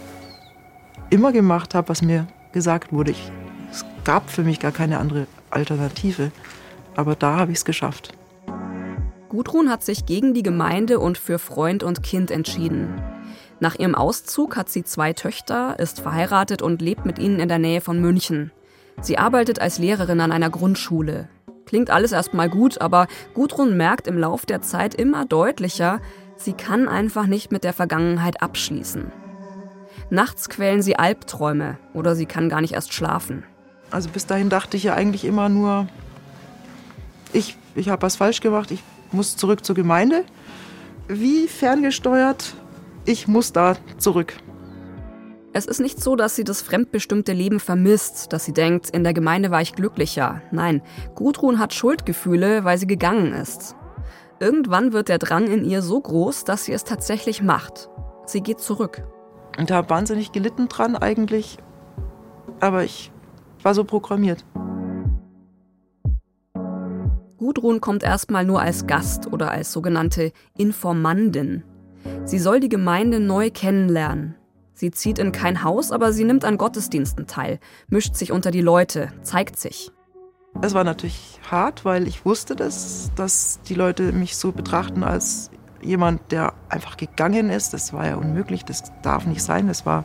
immer 1.10 1.30
gemacht 1.30 1.76
habe, 1.76 1.88
was 1.88 2.02
mir 2.02 2.26
gesagt 2.50 2.92
wurde. 2.92 3.12
Ich, 3.12 3.30
es 3.70 3.84
gab 4.02 4.28
für 4.28 4.42
mich 4.42 4.58
gar 4.58 4.72
keine 4.72 4.98
andere 4.98 5.28
Alternative. 5.50 6.32
Aber 6.96 7.14
da 7.14 7.36
habe 7.36 7.52
ich 7.52 7.58
es 7.58 7.64
geschafft. 7.64 8.17
Gudrun 9.28 9.68
hat 9.68 9.84
sich 9.84 10.06
gegen 10.06 10.32
die 10.32 10.42
Gemeinde 10.42 10.98
und 10.98 11.18
für 11.18 11.38
Freund 11.38 11.82
und 11.82 12.02
Kind 12.02 12.30
entschieden. 12.30 13.02
Nach 13.60 13.78
ihrem 13.78 13.94
Auszug 13.94 14.56
hat 14.56 14.70
sie 14.70 14.84
zwei 14.84 15.12
Töchter, 15.12 15.78
ist 15.78 16.00
verheiratet 16.00 16.62
und 16.62 16.80
lebt 16.80 17.04
mit 17.04 17.18
ihnen 17.18 17.38
in 17.38 17.48
der 17.48 17.58
Nähe 17.58 17.82
von 17.82 18.00
München. 18.00 18.52
Sie 19.02 19.18
arbeitet 19.18 19.60
als 19.60 19.78
Lehrerin 19.78 20.20
an 20.20 20.32
einer 20.32 20.48
Grundschule. 20.48 21.28
Klingt 21.66 21.90
alles 21.90 22.12
erstmal 22.12 22.48
gut, 22.48 22.80
aber 22.80 23.06
Gudrun 23.34 23.76
merkt 23.76 24.06
im 24.06 24.16
Lauf 24.16 24.46
der 24.46 24.62
Zeit 24.62 24.94
immer 24.94 25.26
deutlicher, 25.26 26.00
sie 26.36 26.54
kann 26.54 26.88
einfach 26.88 27.26
nicht 27.26 27.52
mit 27.52 27.64
der 27.64 27.74
Vergangenheit 27.74 28.42
abschließen. 28.42 29.12
Nachts 30.08 30.48
quälen 30.48 30.80
sie 30.80 30.96
Albträume 30.96 31.76
oder 31.92 32.16
sie 32.16 32.24
kann 32.24 32.48
gar 32.48 32.62
nicht 32.62 32.72
erst 32.72 32.94
schlafen. 32.94 33.44
Also 33.90 34.08
bis 34.08 34.24
dahin 34.24 34.48
dachte 34.48 34.78
ich 34.78 34.84
ja 34.84 34.94
eigentlich 34.94 35.26
immer 35.26 35.50
nur, 35.50 35.86
ich, 37.34 37.58
ich 37.74 37.90
habe 37.90 38.00
was 38.00 38.16
falsch 38.16 38.40
gemacht, 38.40 38.70
ich 38.70 38.82
muss 39.12 39.36
zurück 39.36 39.64
zur 39.64 39.74
Gemeinde. 39.74 40.24
Wie 41.08 41.48
ferngesteuert, 41.48 42.54
ich 43.04 43.28
muss 43.28 43.52
da 43.52 43.76
zurück. 43.98 44.34
Es 45.54 45.66
ist 45.66 45.80
nicht 45.80 46.02
so, 46.02 46.14
dass 46.14 46.36
sie 46.36 46.44
das 46.44 46.60
fremdbestimmte 46.60 47.32
Leben 47.32 47.58
vermisst, 47.58 48.32
dass 48.32 48.44
sie 48.44 48.52
denkt, 48.52 48.90
in 48.90 49.02
der 49.02 49.14
Gemeinde 49.14 49.50
war 49.50 49.62
ich 49.62 49.74
glücklicher. 49.74 50.42
Nein, 50.52 50.82
Gudrun 51.14 51.58
hat 51.58 51.72
Schuldgefühle, 51.72 52.64
weil 52.64 52.78
sie 52.78 52.86
gegangen 52.86 53.32
ist. 53.32 53.74
Irgendwann 54.40 54.92
wird 54.92 55.08
der 55.08 55.18
Drang 55.18 55.46
in 55.46 55.64
ihr 55.64 55.82
so 55.82 56.00
groß, 56.00 56.44
dass 56.44 56.66
sie 56.66 56.72
es 56.72 56.84
tatsächlich 56.84 57.42
macht. 57.42 57.88
Sie 58.26 58.42
geht 58.42 58.60
zurück. 58.60 59.02
Und 59.58 59.70
habe 59.70 59.90
wahnsinnig 59.90 60.30
gelitten 60.30 60.68
dran 60.68 60.94
eigentlich. 60.94 61.58
Aber 62.60 62.84
ich 62.84 63.10
war 63.62 63.74
so 63.74 63.82
programmiert. 63.82 64.44
Gudrun 67.38 67.80
kommt 67.80 68.02
erstmal 68.02 68.44
nur 68.44 68.60
als 68.60 68.88
Gast 68.88 69.32
oder 69.32 69.52
als 69.52 69.72
sogenannte 69.72 70.32
Informandin. 70.56 71.62
Sie 72.24 72.38
soll 72.38 72.58
die 72.58 72.68
Gemeinde 72.68 73.20
neu 73.20 73.50
kennenlernen. 73.50 74.34
Sie 74.74 74.90
zieht 74.90 75.20
in 75.20 75.30
kein 75.30 75.62
Haus, 75.62 75.92
aber 75.92 76.12
sie 76.12 76.24
nimmt 76.24 76.44
an 76.44 76.58
Gottesdiensten 76.58 77.28
teil, 77.28 77.60
mischt 77.88 78.16
sich 78.16 78.32
unter 78.32 78.50
die 78.50 78.60
Leute, 78.60 79.12
zeigt 79.22 79.56
sich. 79.56 79.92
Es 80.62 80.74
war 80.74 80.82
natürlich 80.82 81.38
hart, 81.48 81.84
weil 81.84 82.08
ich 82.08 82.24
wusste 82.24 82.56
das, 82.56 83.12
dass 83.14 83.60
die 83.68 83.74
Leute 83.74 84.12
mich 84.12 84.36
so 84.36 84.50
betrachten 84.50 85.04
als 85.04 85.52
jemand, 85.80 86.32
der 86.32 86.54
einfach 86.68 86.96
gegangen 86.96 87.50
ist. 87.50 87.72
Das 87.72 87.92
war 87.92 88.04
ja 88.04 88.16
unmöglich, 88.16 88.64
das 88.64 88.82
darf 89.02 89.26
nicht 89.26 89.42
sein, 89.42 89.68
das 89.68 89.86
war 89.86 90.04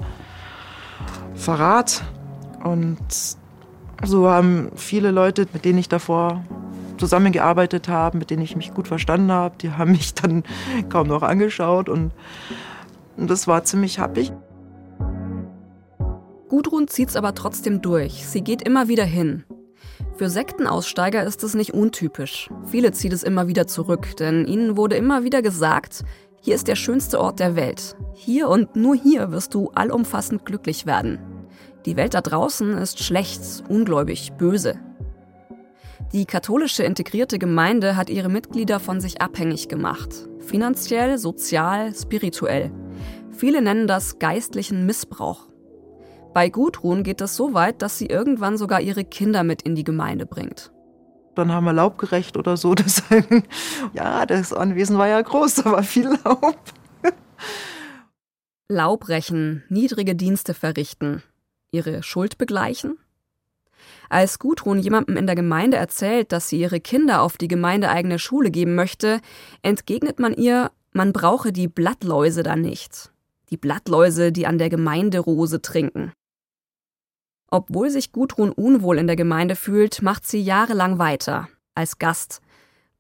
Verrat. 1.34 2.04
Und 2.64 3.00
so 4.04 4.30
haben 4.30 4.72
viele 4.76 5.10
Leute, 5.10 5.48
mit 5.52 5.66
denen 5.66 5.80
ich 5.80 5.90
davor 5.90 6.44
zusammengearbeitet 6.98 7.88
habe, 7.88 8.18
mit 8.18 8.30
denen 8.30 8.44
ich 8.44 8.56
mich 8.56 8.74
gut 8.74 8.88
verstanden 8.88 9.32
habe, 9.32 9.56
die 9.58 9.72
haben 9.72 9.92
mich 9.92 10.14
dann 10.14 10.44
kaum 10.90 11.08
noch 11.08 11.24
angeschaut 11.24 11.90
und, 11.90 12.12
und 13.18 13.30
das 13.30 13.48
war 13.48 13.64
ziemlich 13.64 14.00
happig. 14.00 14.32
Gudrun 16.50 16.88
zieht 16.88 17.10
es 17.10 17.16
aber 17.16 17.34
trotzdem 17.34 17.82
durch. 17.82 18.28
Sie 18.28 18.42
geht 18.42 18.62
immer 18.62 18.88
wieder 18.88 19.06
hin. 19.06 19.44
Für 20.16 20.30
Sektenaussteiger 20.30 21.24
ist 21.24 21.44
es 21.44 21.56
nicht 21.56 21.74
untypisch. 21.74 22.50
Viele 22.66 22.92
ziehen 22.92 23.12
es 23.12 23.24
immer 23.24 23.48
wieder 23.48 23.66
zurück, 23.66 24.16
denn 24.18 24.46
ihnen 24.46 24.78
wurde 24.78 24.96
immer 24.96 25.24
wieder 25.24 25.42
gesagt, 25.42 26.04
hier 26.42 26.54
ist 26.54 26.68
der 26.68 26.76
schönste 26.76 27.20
Ort 27.20 27.40
der 27.40 27.56
Welt. 27.56 27.96
Hier 28.14 28.50
und 28.50 28.76
nur 28.76 28.96
hier 28.96 29.32
wirst 29.32 29.56
du 29.56 29.72
allumfassend 29.74 30.46
glücklich 30.46 30.86
werden. 30.86 31.18
Die 31.86 31.96
Welt 31.96 32.14
da 32.14 32.22
draußen 32.22 32.78
ist 32.78 33.04
schlecht, 33.04 33.42
ungläubig, 33.68 34.34
böse. 34.38 34.80
Die 36.14 36.28
katholische 36.28 36.84
integrierte 36.84 37.40
Gemeinde 37.40 37.96
hat 37.96 38.08
ihre 38.08 38.30
Mitglieder 38.30 38.80
von 38.80 39.02
sich 39.02 39.20
abhängig 39.20 39.68
gemacht. 39.68 40.30
Finanziell, 40.42 41.18
sozial, 41.18 41.96
spirituell. 41.96 42.72
Viele 43.32 43.64
nennen 43.64 43.88
das 43.88 44.20
geistlichen 44.20 44.86
Missbrauch. 44.86 45.48
Bei 46.32 46.50
Gudrun 46.50 47.02
geht 47.02 47.20
es 47.22 47.36
so 47.36 47.56
weit, 47.56 47.82
dass 47.82 47.98
sie 47.98 48.06
irgendwann 48.06 48.58
sogar 48.58 48.80
ihre 48.80 49.04
Kinder 49.04 49.44
mit 49.44 49.64
in 49.64 49.74
die 49.74 49.84
Gemeinde 49.84 50.28
bringt. 50.28 50.72
Dann 51.34 51.52
haben 51.52 51.66
wir 51.66 51.74
Laubgerecht 51.74 52.38
oder 52.38 52.58
so. 52.58 52.76
Das, 52.84 53.02
ja, 53.94 54.28
das 54.28 54.54
Anwesen 54.54 55.00
war 55.00 55.08
ja 55.08 55.20
groß, 55.20 55.56
da 55.56 55.72
war 55.72 55.82
viel 55.82 56.10
Laub. 56.24 56.60
Laubrechen, 58.70 59.64
niedrige 59.68 60.14
Dienste 60.14 60.54
verrichten, 60.54 61.24
ihre 61.72 62.04
Schuld 62.04 62.38
begleichen? 62.38 63.00
Als 64.14 64.38
Gudrun 64.38 64.78
jemandem 64.78 65.18
in 65.18 65.26
der 65.26 65.36
Gemeinde 65.36 65.78
erzählt, 65.78 66.32
dass 66.32 66.48
sie 66.48 66.60
ihre 66.60 66.80
Kinder 66.80 67.24
auf 67.24 67.36
die 67.36 67.48
gemeindeeigene 67.48 68.20
Schule 68.20 68.52
geben 68.52 68.76
möchte, 68.76 69.20
entgegnet 69.64 70.20
man 70.20 70.36
ihr, 70.36 70.72
man 70.92 71.14
brauche 71.14 71.52
die 71.52 71.68
Blattläuse 71.68 72.44
da 72.44 72.56
nicht. 72.56 73.12
Die 73.50 73.58
Blattläuse, 73.58 74.32
die 74.32 74.46
an 74.46 74.60
der 74.60 74.70
Gemeinderose 74.70 75.64
trinken. 75.64 76.12
Obwohl 77.50 77.90
sich 77.90 78.12
Gudrun 78.12 78.52
unwohl 78.52 79.00
in 79.00 79.08
der 79.08 79.16
Gemeinde 79.16 79.56
fühlt, 79.56 80.04
macht 80.04 80.28
sie 80.28 80.44
jahrelang 80.44 81.00
weiter, 81.00 81.50
als 81.74 81.98
Gast, 81.98 82.40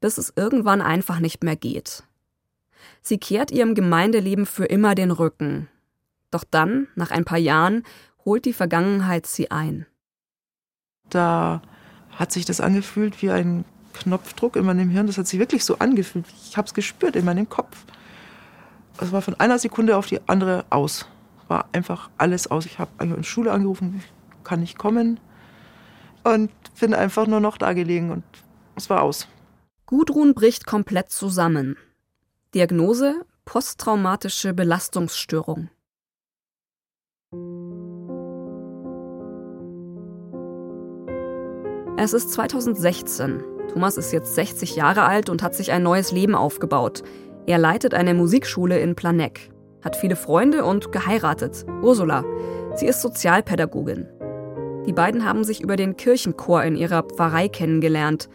bis 0.01 0.17
es 0.17 0.33
irgendwann 0.35 0.81
einfach 0.81 1.19
nicht 1.19 1.43
mehr 1.43 1.55
geht. 1.55 2.05
Sie 3.03 3.19
kehrt 3.19 3.51
ihrem 3.51 3.75
Gemeindeleben 3.75 4.47
für 4.47 4.65
immer 4.65 4.95
den 4.95 5.11
Rücken. 5.11 5.69
Doch 6.31 6.43
dann, 6.43 6.87
nach 6.95 7.11
ein 7.11 7.23
paar 7.23 7.37
Jahren, 7.37 7.83
holt 8.25 8.45
die 8.45 8.53
Vergangenheit 8.53 9.27
sie 9.27 9.51
ein. 9.51 9.85
Da 11.09 11.61
hat 12.11 12.31
sich 12.31 12.45
das 12.45 12.61
angefühlt 12.61 13.21
wie 13.21 13.31
ein 13.31 13.65
Knopfdruck 13.93 14.55
in 14.55 14.65
meinem 14.65 14.89
Hirn. 14.89 15.07
Das 15.07 15.17
hat 15.17 15.27
sich 15.27 15.39
wirklich 15.39 15.63
so 15.63 15.79
angefühlt. 15.79 16.25
Ich 16.45 16.57
habe 16.57 16.67
es 16.67 16.73
gespürt 16.73 17.15
in 17.15 17.25
meinem 17.25 17.49
Kopf. 17.49 17.85
Es 18.99 19.11
war 19.11 19.21
von 19.21 19.39
einer 19.39 19.59
Sekunde 19.59 19.97
auf 19.97 20.07
die 20.07 20.19
andere 20.27 20.65
aus. 20.69 21.07
War 21.47 21.65
einfach 21.71 22.09
alles 22.17 22.47
aus. 22.47 22.65
Ich 22.65 22.79
habe 22.79 22.91
in 23.03 23.23
Schule 23.23 23.51
angerufen, 23.51 24.03
kann 24.43 24.59
nicht 24.59 24.77
kommen. 24.77 25.19
Und 26.23 26.51
bin 26.79 26.93
einfach 26.93 27.27
nur 27.27 27.39
noch 27.39 27.57
da 27.57 27.73
gelegen 27.73 28.11
und 28.11 28.23
es 28.75 28.89
war 28.89 29.01
aus. 29.01 29.27
Gudrun 29.85 30.33
bricht 30.33 30.65
komplett 30.65 31.11
zusammen. 31.11 31.75
Diagnose: 32.53 33.25
posttraumatische 33.45 34.53
Belastungsstörung. 34.53 35.69
Es 41.95 42.11
ist 42.11 42.31
2016. 42.31 43.43
Thomas 43.71 43.97
ist 43.97 44.11
jetzt 44.11 44.33
60 44.33 44.75
Jahre 44.75 45.03
alt 45.03 45.29
und 45.29 45.43
hat 45.43 45.53
sich 45.53 45.71
ein 45.71 45.83
neues 45.83 46.11
Leben 46.11 46.33
aufgebaut. 46.33 47.03
Er 47.45 47.59
leitet 47.59 47.93
eine 47.93 48.15
Musikschule 48.15 48.79
in 48.79 48.95
Planegg, 48.95 49.51
hat 49.83 49.95
viele 49.95 50.15
Freunde 50.15 50.65
und 50.65 50.91
geheiratet. 50.91 51.65
Ursula. 51.83 52.25
Sie 52.75 52.87
ist 52.87 53.01
Sozialpädagogin. 53.01 54.07
Die 54.87 54.91
beiden 54.91 55.23
haben 55.23 55.43
sich 55.43 55.61
über 55.61 55.75
den 55.75 55.95
Kirchenchor 55.95 56.63
in 56.63 56.75
ihrer 56.75 57.03
Pfarrei 57.03 57.47
kennengelernt. 57.47 58.27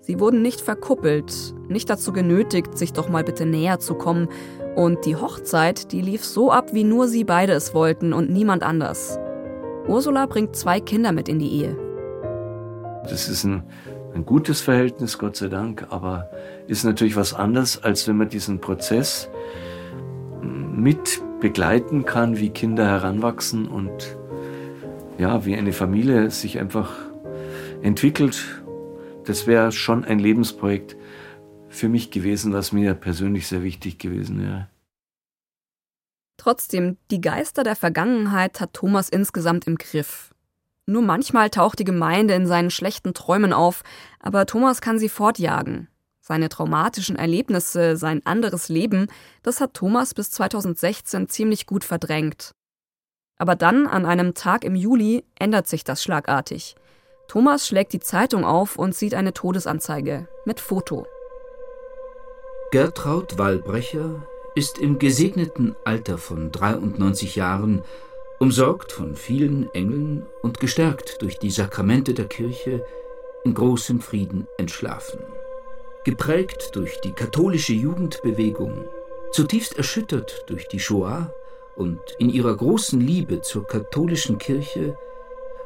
Sie 0.00 0.18
wurden 0.18 0.42
nicht 0.42 0.60
verkuppelt, 0.60 1.54
nicht 1.68 1.88
dazu 1.88 2.12
genötigt, 2.12 2.76
sich 2.76 2.92
doch 2.92 3.08
mal 3.08 3.22
bitte 3.22 3.46
näher 3.46 3.78
zu 3.78 3.94
kommen. 3.94 4.28
Und 4.74 5.06
die 5.06 5.14
Hochzeit, 5.14 5.92
die 5.92 6.00
lief 6.00 6.24
so 6.24 6.50
ab, 6.50 6.74
wie 6.74 6.84
nur 6.84 7.06
sie 7.06 7.22
beide 7.22 7.52
es 7.52 7.74
wollten 7.74 8.12
und 8.12 8.28
niemand 8.28 8.64
anders. 8.64 9.20
Ursula 9.86 10.26
bringt 10.26 10.56
zwei 10.56 10.80
Kinder 10.80 11.12
mit 11.12 11.28
in 11.28 11.38
die 11.38 11.52
Ehe. 11.52 11.83
Das 13.08 13.28
ist 13.28 13.44
ein 13.44 13.62
ein 14.14 14.24
gutes 14.24 14.60
Verhältnis, 14.60 15.18
Gott 15.18 15.36
sei 15.36 15.48
Dank, 15.48 15.88
aber 15.90 16.30
ist 16.68 16.84
natürlich 16.84 17.16
was 17.16 17.34
anderes, 17.34 17.82
als 17.82 18.06
wenn 18.06 18.16
man 18.16 18.28
diesen 18.28 18.60
Prozess 18.60 19.28
mit 20.40 21.20
begleiten 21.40 22.04
kann, 22.04 22.38
wie 22.38 22.50
Kinder 22.50 22.86
heranwachsen 22.86 23.66
und 23.66 24.16
ja, 25.18 25.44
wie 25.44 25.56
eine 25.56 25.72
Familie 25.72 26.30
sich 26.30 26.58
einfach 26.58 26.92
entwickelt. 27.82 28.62
Das 29.24 29.46
wäre 29.46 29.72
schon 29.72 30.04
ein 30.04 30.18
Lebensprojekt 30.18 30.96
für 31.68 31.88
mich 31.88 32.10
gewesen, 32.10 32.52
was 32.52 32.72
mir 32.72 32.94
persönlich 32.94 33.48
sehr 33.48 33.62
wichtig 33.62 33.98
gewesen 33.98 34.42
wäre. 34.42 34.68
Trotzdem, 36.36 36.98
die 37.10 37.20
Geister 37.20 37.64
der 37.64 37.76
Vergangenheit 37.76 38.60
hat 38.60 38.74
Thomas 38.74 39.08
insgesamt 39.08 39.66
im 39.66 39.76
Griff. 39.76 40.33
Nur 40.86 41.02
manchmal 41.02 41.50
taucht 41.50 41.78
die 41.78 41.84
Gemeinde 41.84 42.34
in 42.34 42.46
seinen 42.46 42.70
schlechten 42.70 43.14
Träumen 43.14 43.52
auf, 43.52 43.82
aber 44.20 44.46
Thomas 44.46 44.80
kann 44.80 44.98
sie 44.98 45.08
fortjagen. 45.08 45.88
Seine 46.20 46.48
traumatischen 46.48 47.16
Erlebnisse, 47.16 47.96
sein 47.96 48.22
anderes 48.24 48.68
Leben, 48.68 49.08
das 49.42 49.60
hat 49.60 49.74
Thomas 49.74 50.14
bis 50.14 50.30
2016 50.30 51.28
ziemlich 51.28 51.66
gut 51.66 51.84
verdrängt. 51.84 52.52
Aber 53.36 53.56
dann, 53.56 53.86
an 53.86 54.06
einem 54.06 54.34
Tag 54.34 54.64
im 54.64 54.74
Juli, 54.74 55.24
ändert 55.38 55.66
sich 55.66 55.84
das 55.84 56.02
schlagartig. 56.02 56.76
Thomas 57.28 57.66
schlägt 57.66 57.92
die 57.92 58.00
Zeitung 58.00 58.44
auf 58.44 58.76
und 58.76 58.94
sieht 58.94 59.14
eine 59.14 59.32
Todesanzeige 59.32 60.28
mit 60.44 60.60
Foto. 60.60 61.06
Gertraud 62.70 63.38
Wallbrecher 63.38 64.26
ist 64.54 64.78
im 64.78 64.98
gesegneten 64.98 65.74
Alter 65.84 66.18
von 66.18 66.52
93 66.52 67.36
Jahren, 67.36 67.82
umsorgt 68.38 68.92
von 68.92 69.16
vielen 69.16 69.72
Engeln 69.74 70.26
und 70.42 70.60
gestärkt 70.60 71.22
durch 71.22 71.38
die 71.38 71.50
Sakramente 71.50 72.14
der 72.14 72.26
Kirche, 72.26 72.84
in 73.44 73.54
großem 73.54 74.00
Frieden 74.00 74.46
entschlafen. 74.58 75.20
Geprägt 76.04 76.74
durch 76.74 77.00
die 77.00 77.12
katholische 77.12 77.74
Jugendbewegung, 77.74 78.84
zutiefst 79.32 79.76
erschüttert 79.76 80.44
durch 80.46 80.68
die 80.68 80.80
Shoah 80.80 81.32
und 81.76 82.00
in 82.18 82.30
ihrer 82.30 82.56
großen 82.56 83.00
Liebe 83.00 83.40
zur 83.40 83.66
katholischen 83.66 84.38
Kirche 84.38 84.96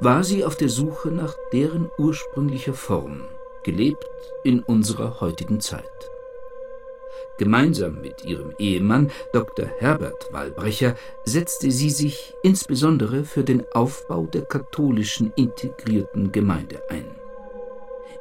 war 0.00 0.22
sie 0.22 0.44
auf 0.44 0.57
der 0.57 0.68
Suche 0.68 1.09
nach 1.09 1.35
deren 1.52 1.90
ursprünglicher 1.98 2.74
Form, 2.74 3.24
gelebt 3.64 4.09
in 4.44 4.61
unserer 4.61 5.20
heutigen 5.20 5.61
Zeit. 5.61 6.11
Gemeinsam 7.38 8.01
mit 8.01 8.25
ihrem 8.25 8.53
Ehemann 8.59 9.11
Dr. 9.33 9.66
Herbert 9.79 10.33
Wallbrecher 10.33 10.97
setzte 11.25 11.71
sie 11.71 11.90
sich 11.90 12.35
insbesondere 12.42 13.25
für 13.25 13.44
den 13.44 13.64
Aufbau 13.73 14.27
der 14.27 14.42
katholischen 14.42 15.33
integrierten 15.37 16.33
Gemeinde 16.33 16.83
ein. 16.88 17.07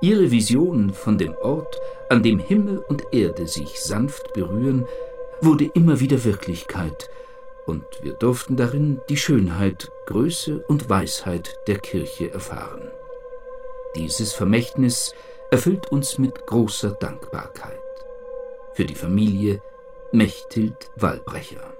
Ihre 0.01 0.29
Vision 0.29 0.93
von 0.93 1.17
dem 1.17 1.35
Ort, 1.41 1.79
an 2.09 2.21
dem 2.21 2.37
Himmel 2.37 2.77
und 2.87 3.03
Erde 3.11 3.47
sich 3.47 3.81
sanft 3.81 4.33
berühren, 4.33 4.85
wurde 5.41 5.65
immer 5.73 5.99
wieder 5.99 6.23
Wirklichkeit, 6.23 7.09
und 7.65 7.83
wir 8.01 8.13
durften 8.13 8.55
darin 8.55 9.01
die 9.09 9.17
Schönheit, 9.17 9.91
Größe 10.05 10.63
und 10.67 10.89
Weisheit 10.89 11.57
der 11.67 11.79
Kirche 11.79 12.31
erfahren. 12.31 12.91
Dieses 13.95 14.33
Vermächtnis 14.33 15.13
erfüllt 15.51 15.91
uns 15.91 16.17
mit 16.17 16.45
großer 16.45 16.91
Dankbarkeit. 16.91 17.86
Für 18.77 18.85
die 18.85 18.93
Familie 18.93 19.59
Mechthild 20.11 20.91
Wallbrecher. 20.97 21.73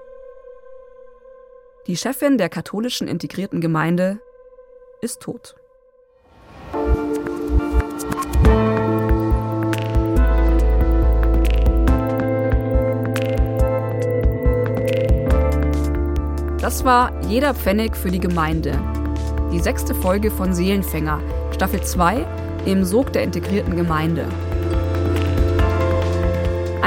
Die 1.86 1.96
Chefin 1.96 2.40
der 2.40 2.50
katholischen 2.50 3.08
integrierten 3.08 3.62
Gemeinde 3.62 4.20
ist 5.00 5.22
tot. 5.22 5.56
Das 16.60 16.84
war 16.84 17.12
Jeder 17.28 17.54
Pfennig 17.54 17.96
für 17.96 18.10
die 18.10 18.20
Gemeinde. 18.20 18.72
Die 19.54 19.60
sechste 19.60 19.94
Folge 19.94 20.32
von 20.32 20.52
Seelenfänger, 20.52 21.22
Staffel 21.54 21.84
2, 21.84 22.26
im 22.66 22.84
Sog 22.84 23.14
der 23.14 23.22
integrierten 23.22 23.76
Gemeinde. 23.76 24.26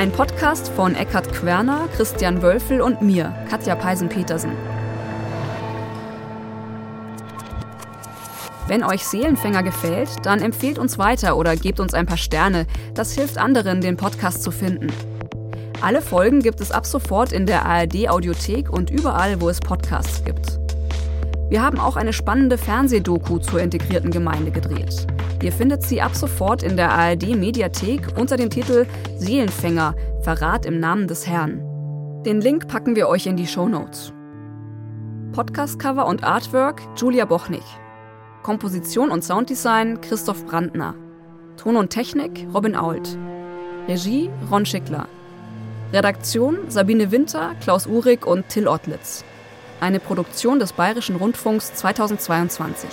Ein 0.01 0.13
Podcast 0.13 0.71
von 0.71 0.95
Eckhard 0.95 1.31
Querner, 1.31 1.87
Christian 1.95 2.41
Wölfel 2.41 2.81
und 2.81 3.03
mir, 3.03 3.35
Katja 3.51 3.75
Peisen-Petersen. 3.75 4.53
Wenn 8.67 8.83
euch 8.83 9.05
Seelenfänger 9.05 9.63
gefällt, 9.63 10.09
dann 10.25 10.41
empfehlt 10.41 10.79
uns 10.79 10.97
weiter 10.97 11.37
oder 11.37 11.55
gebt 11.55 11.81
uns 11.81 11.93
ein 11.93 12.07
paar 12.07 12.17
Sterne. 12.17 12.67
Das 12.95 13.13
hilft 13.13 13.37
anderen, 13.37 13.83
den 13.83 13.99
Podcast 13.99 14.43
zu 14.43 14.51
finden. 14.51 14.87
Alle 15.83 16.01
Folgen 16.01 16.41
gibt 16.41 16.63
es 16.63 16.73
ab 16.73 16.87
sofort 16.87 17.31
in 17.33 17.45
der 17.45 17.67
ARD 17.67 18.09
Audiothek 18.09 18.71
und 18.71 18.89
überall, 18.89 19.39
wo 19.43 19.51
es 19.51 19.61
Podcasts 19.61 20.25
gibt. 20.25 20.59
Wir 21.51 21.61
haben 21.61 21.79
auch 21.79 21.97
eine 21.97 22.15
spannende 22.15 22.57
Fernsehdoku 22.57 23.37
zur 23.37 23.61
integrierten 23.61 24.11
Gemeinde 24.11 24.51
gedreht. 24.51 25.07
Ihr 25.43 25.53
findet 25.53 25.83
sie 25.83 26.03
ab 26.03 26.15
sofort 26.15 26.63
in 26.63 26.77
der 26.77 26.91
ARD 26.93 27.35
Mediathek 27.35 28.03
unter 28.19 28.37
dem 28.37 28.51
Titel 28.51 28.87
Seelenfänger, 29.17 29.95
Verrat 30.21 30.67
im 30.67 30.81
Namen 30.81 31.09
des 31.09 31.27
Herrn. 31.27 31.63
Den 32.27 32.43
Link 32.43 32.69
packen 32.69 32.95
wir 32.95 33.09
euch 33.09 33.27
in 33.27 33.37
die 33.37 33.47
Show 33.47 33.67
Notes. 33.67 34.13
Podcastcover 35.33 36.07
und 36.07 36.25
Artwork 36.25 36.83
Julia 36.97 37.25
Bochnig. 37.25 37.63
Komposition 38.43 39.11
und 39.11 39.25
Sounddesign 39.25 40.03
Christoph 40.03 40.45
Brandner. 40.45 40.95
Ton 41.57 41.77
und 41.77 41.89
Technik 41.89 42.47
Robin 42.53 42.77
Ault. 42.77 43.17
Regie 43.89 44.29
Ron 44.51 44.67
Schickler. 44.67 45.09
Redaktion 45.95 46.59
Sabine 46.69 47.11
Winter, 47.11 47.55
Klaus 47.63 47.87
Uhrig 47.87 48.27
und 48.27 48.47
Till 48.51 48.69
Ottlitz. 48.69 49.25
Eine 49.81 50.01
Produktion 50.01 50.59
des 50.59 50.75
Bayerischen 50.75 51.17
Rundfunks 51.17 51.73
2022. 51.73 52.91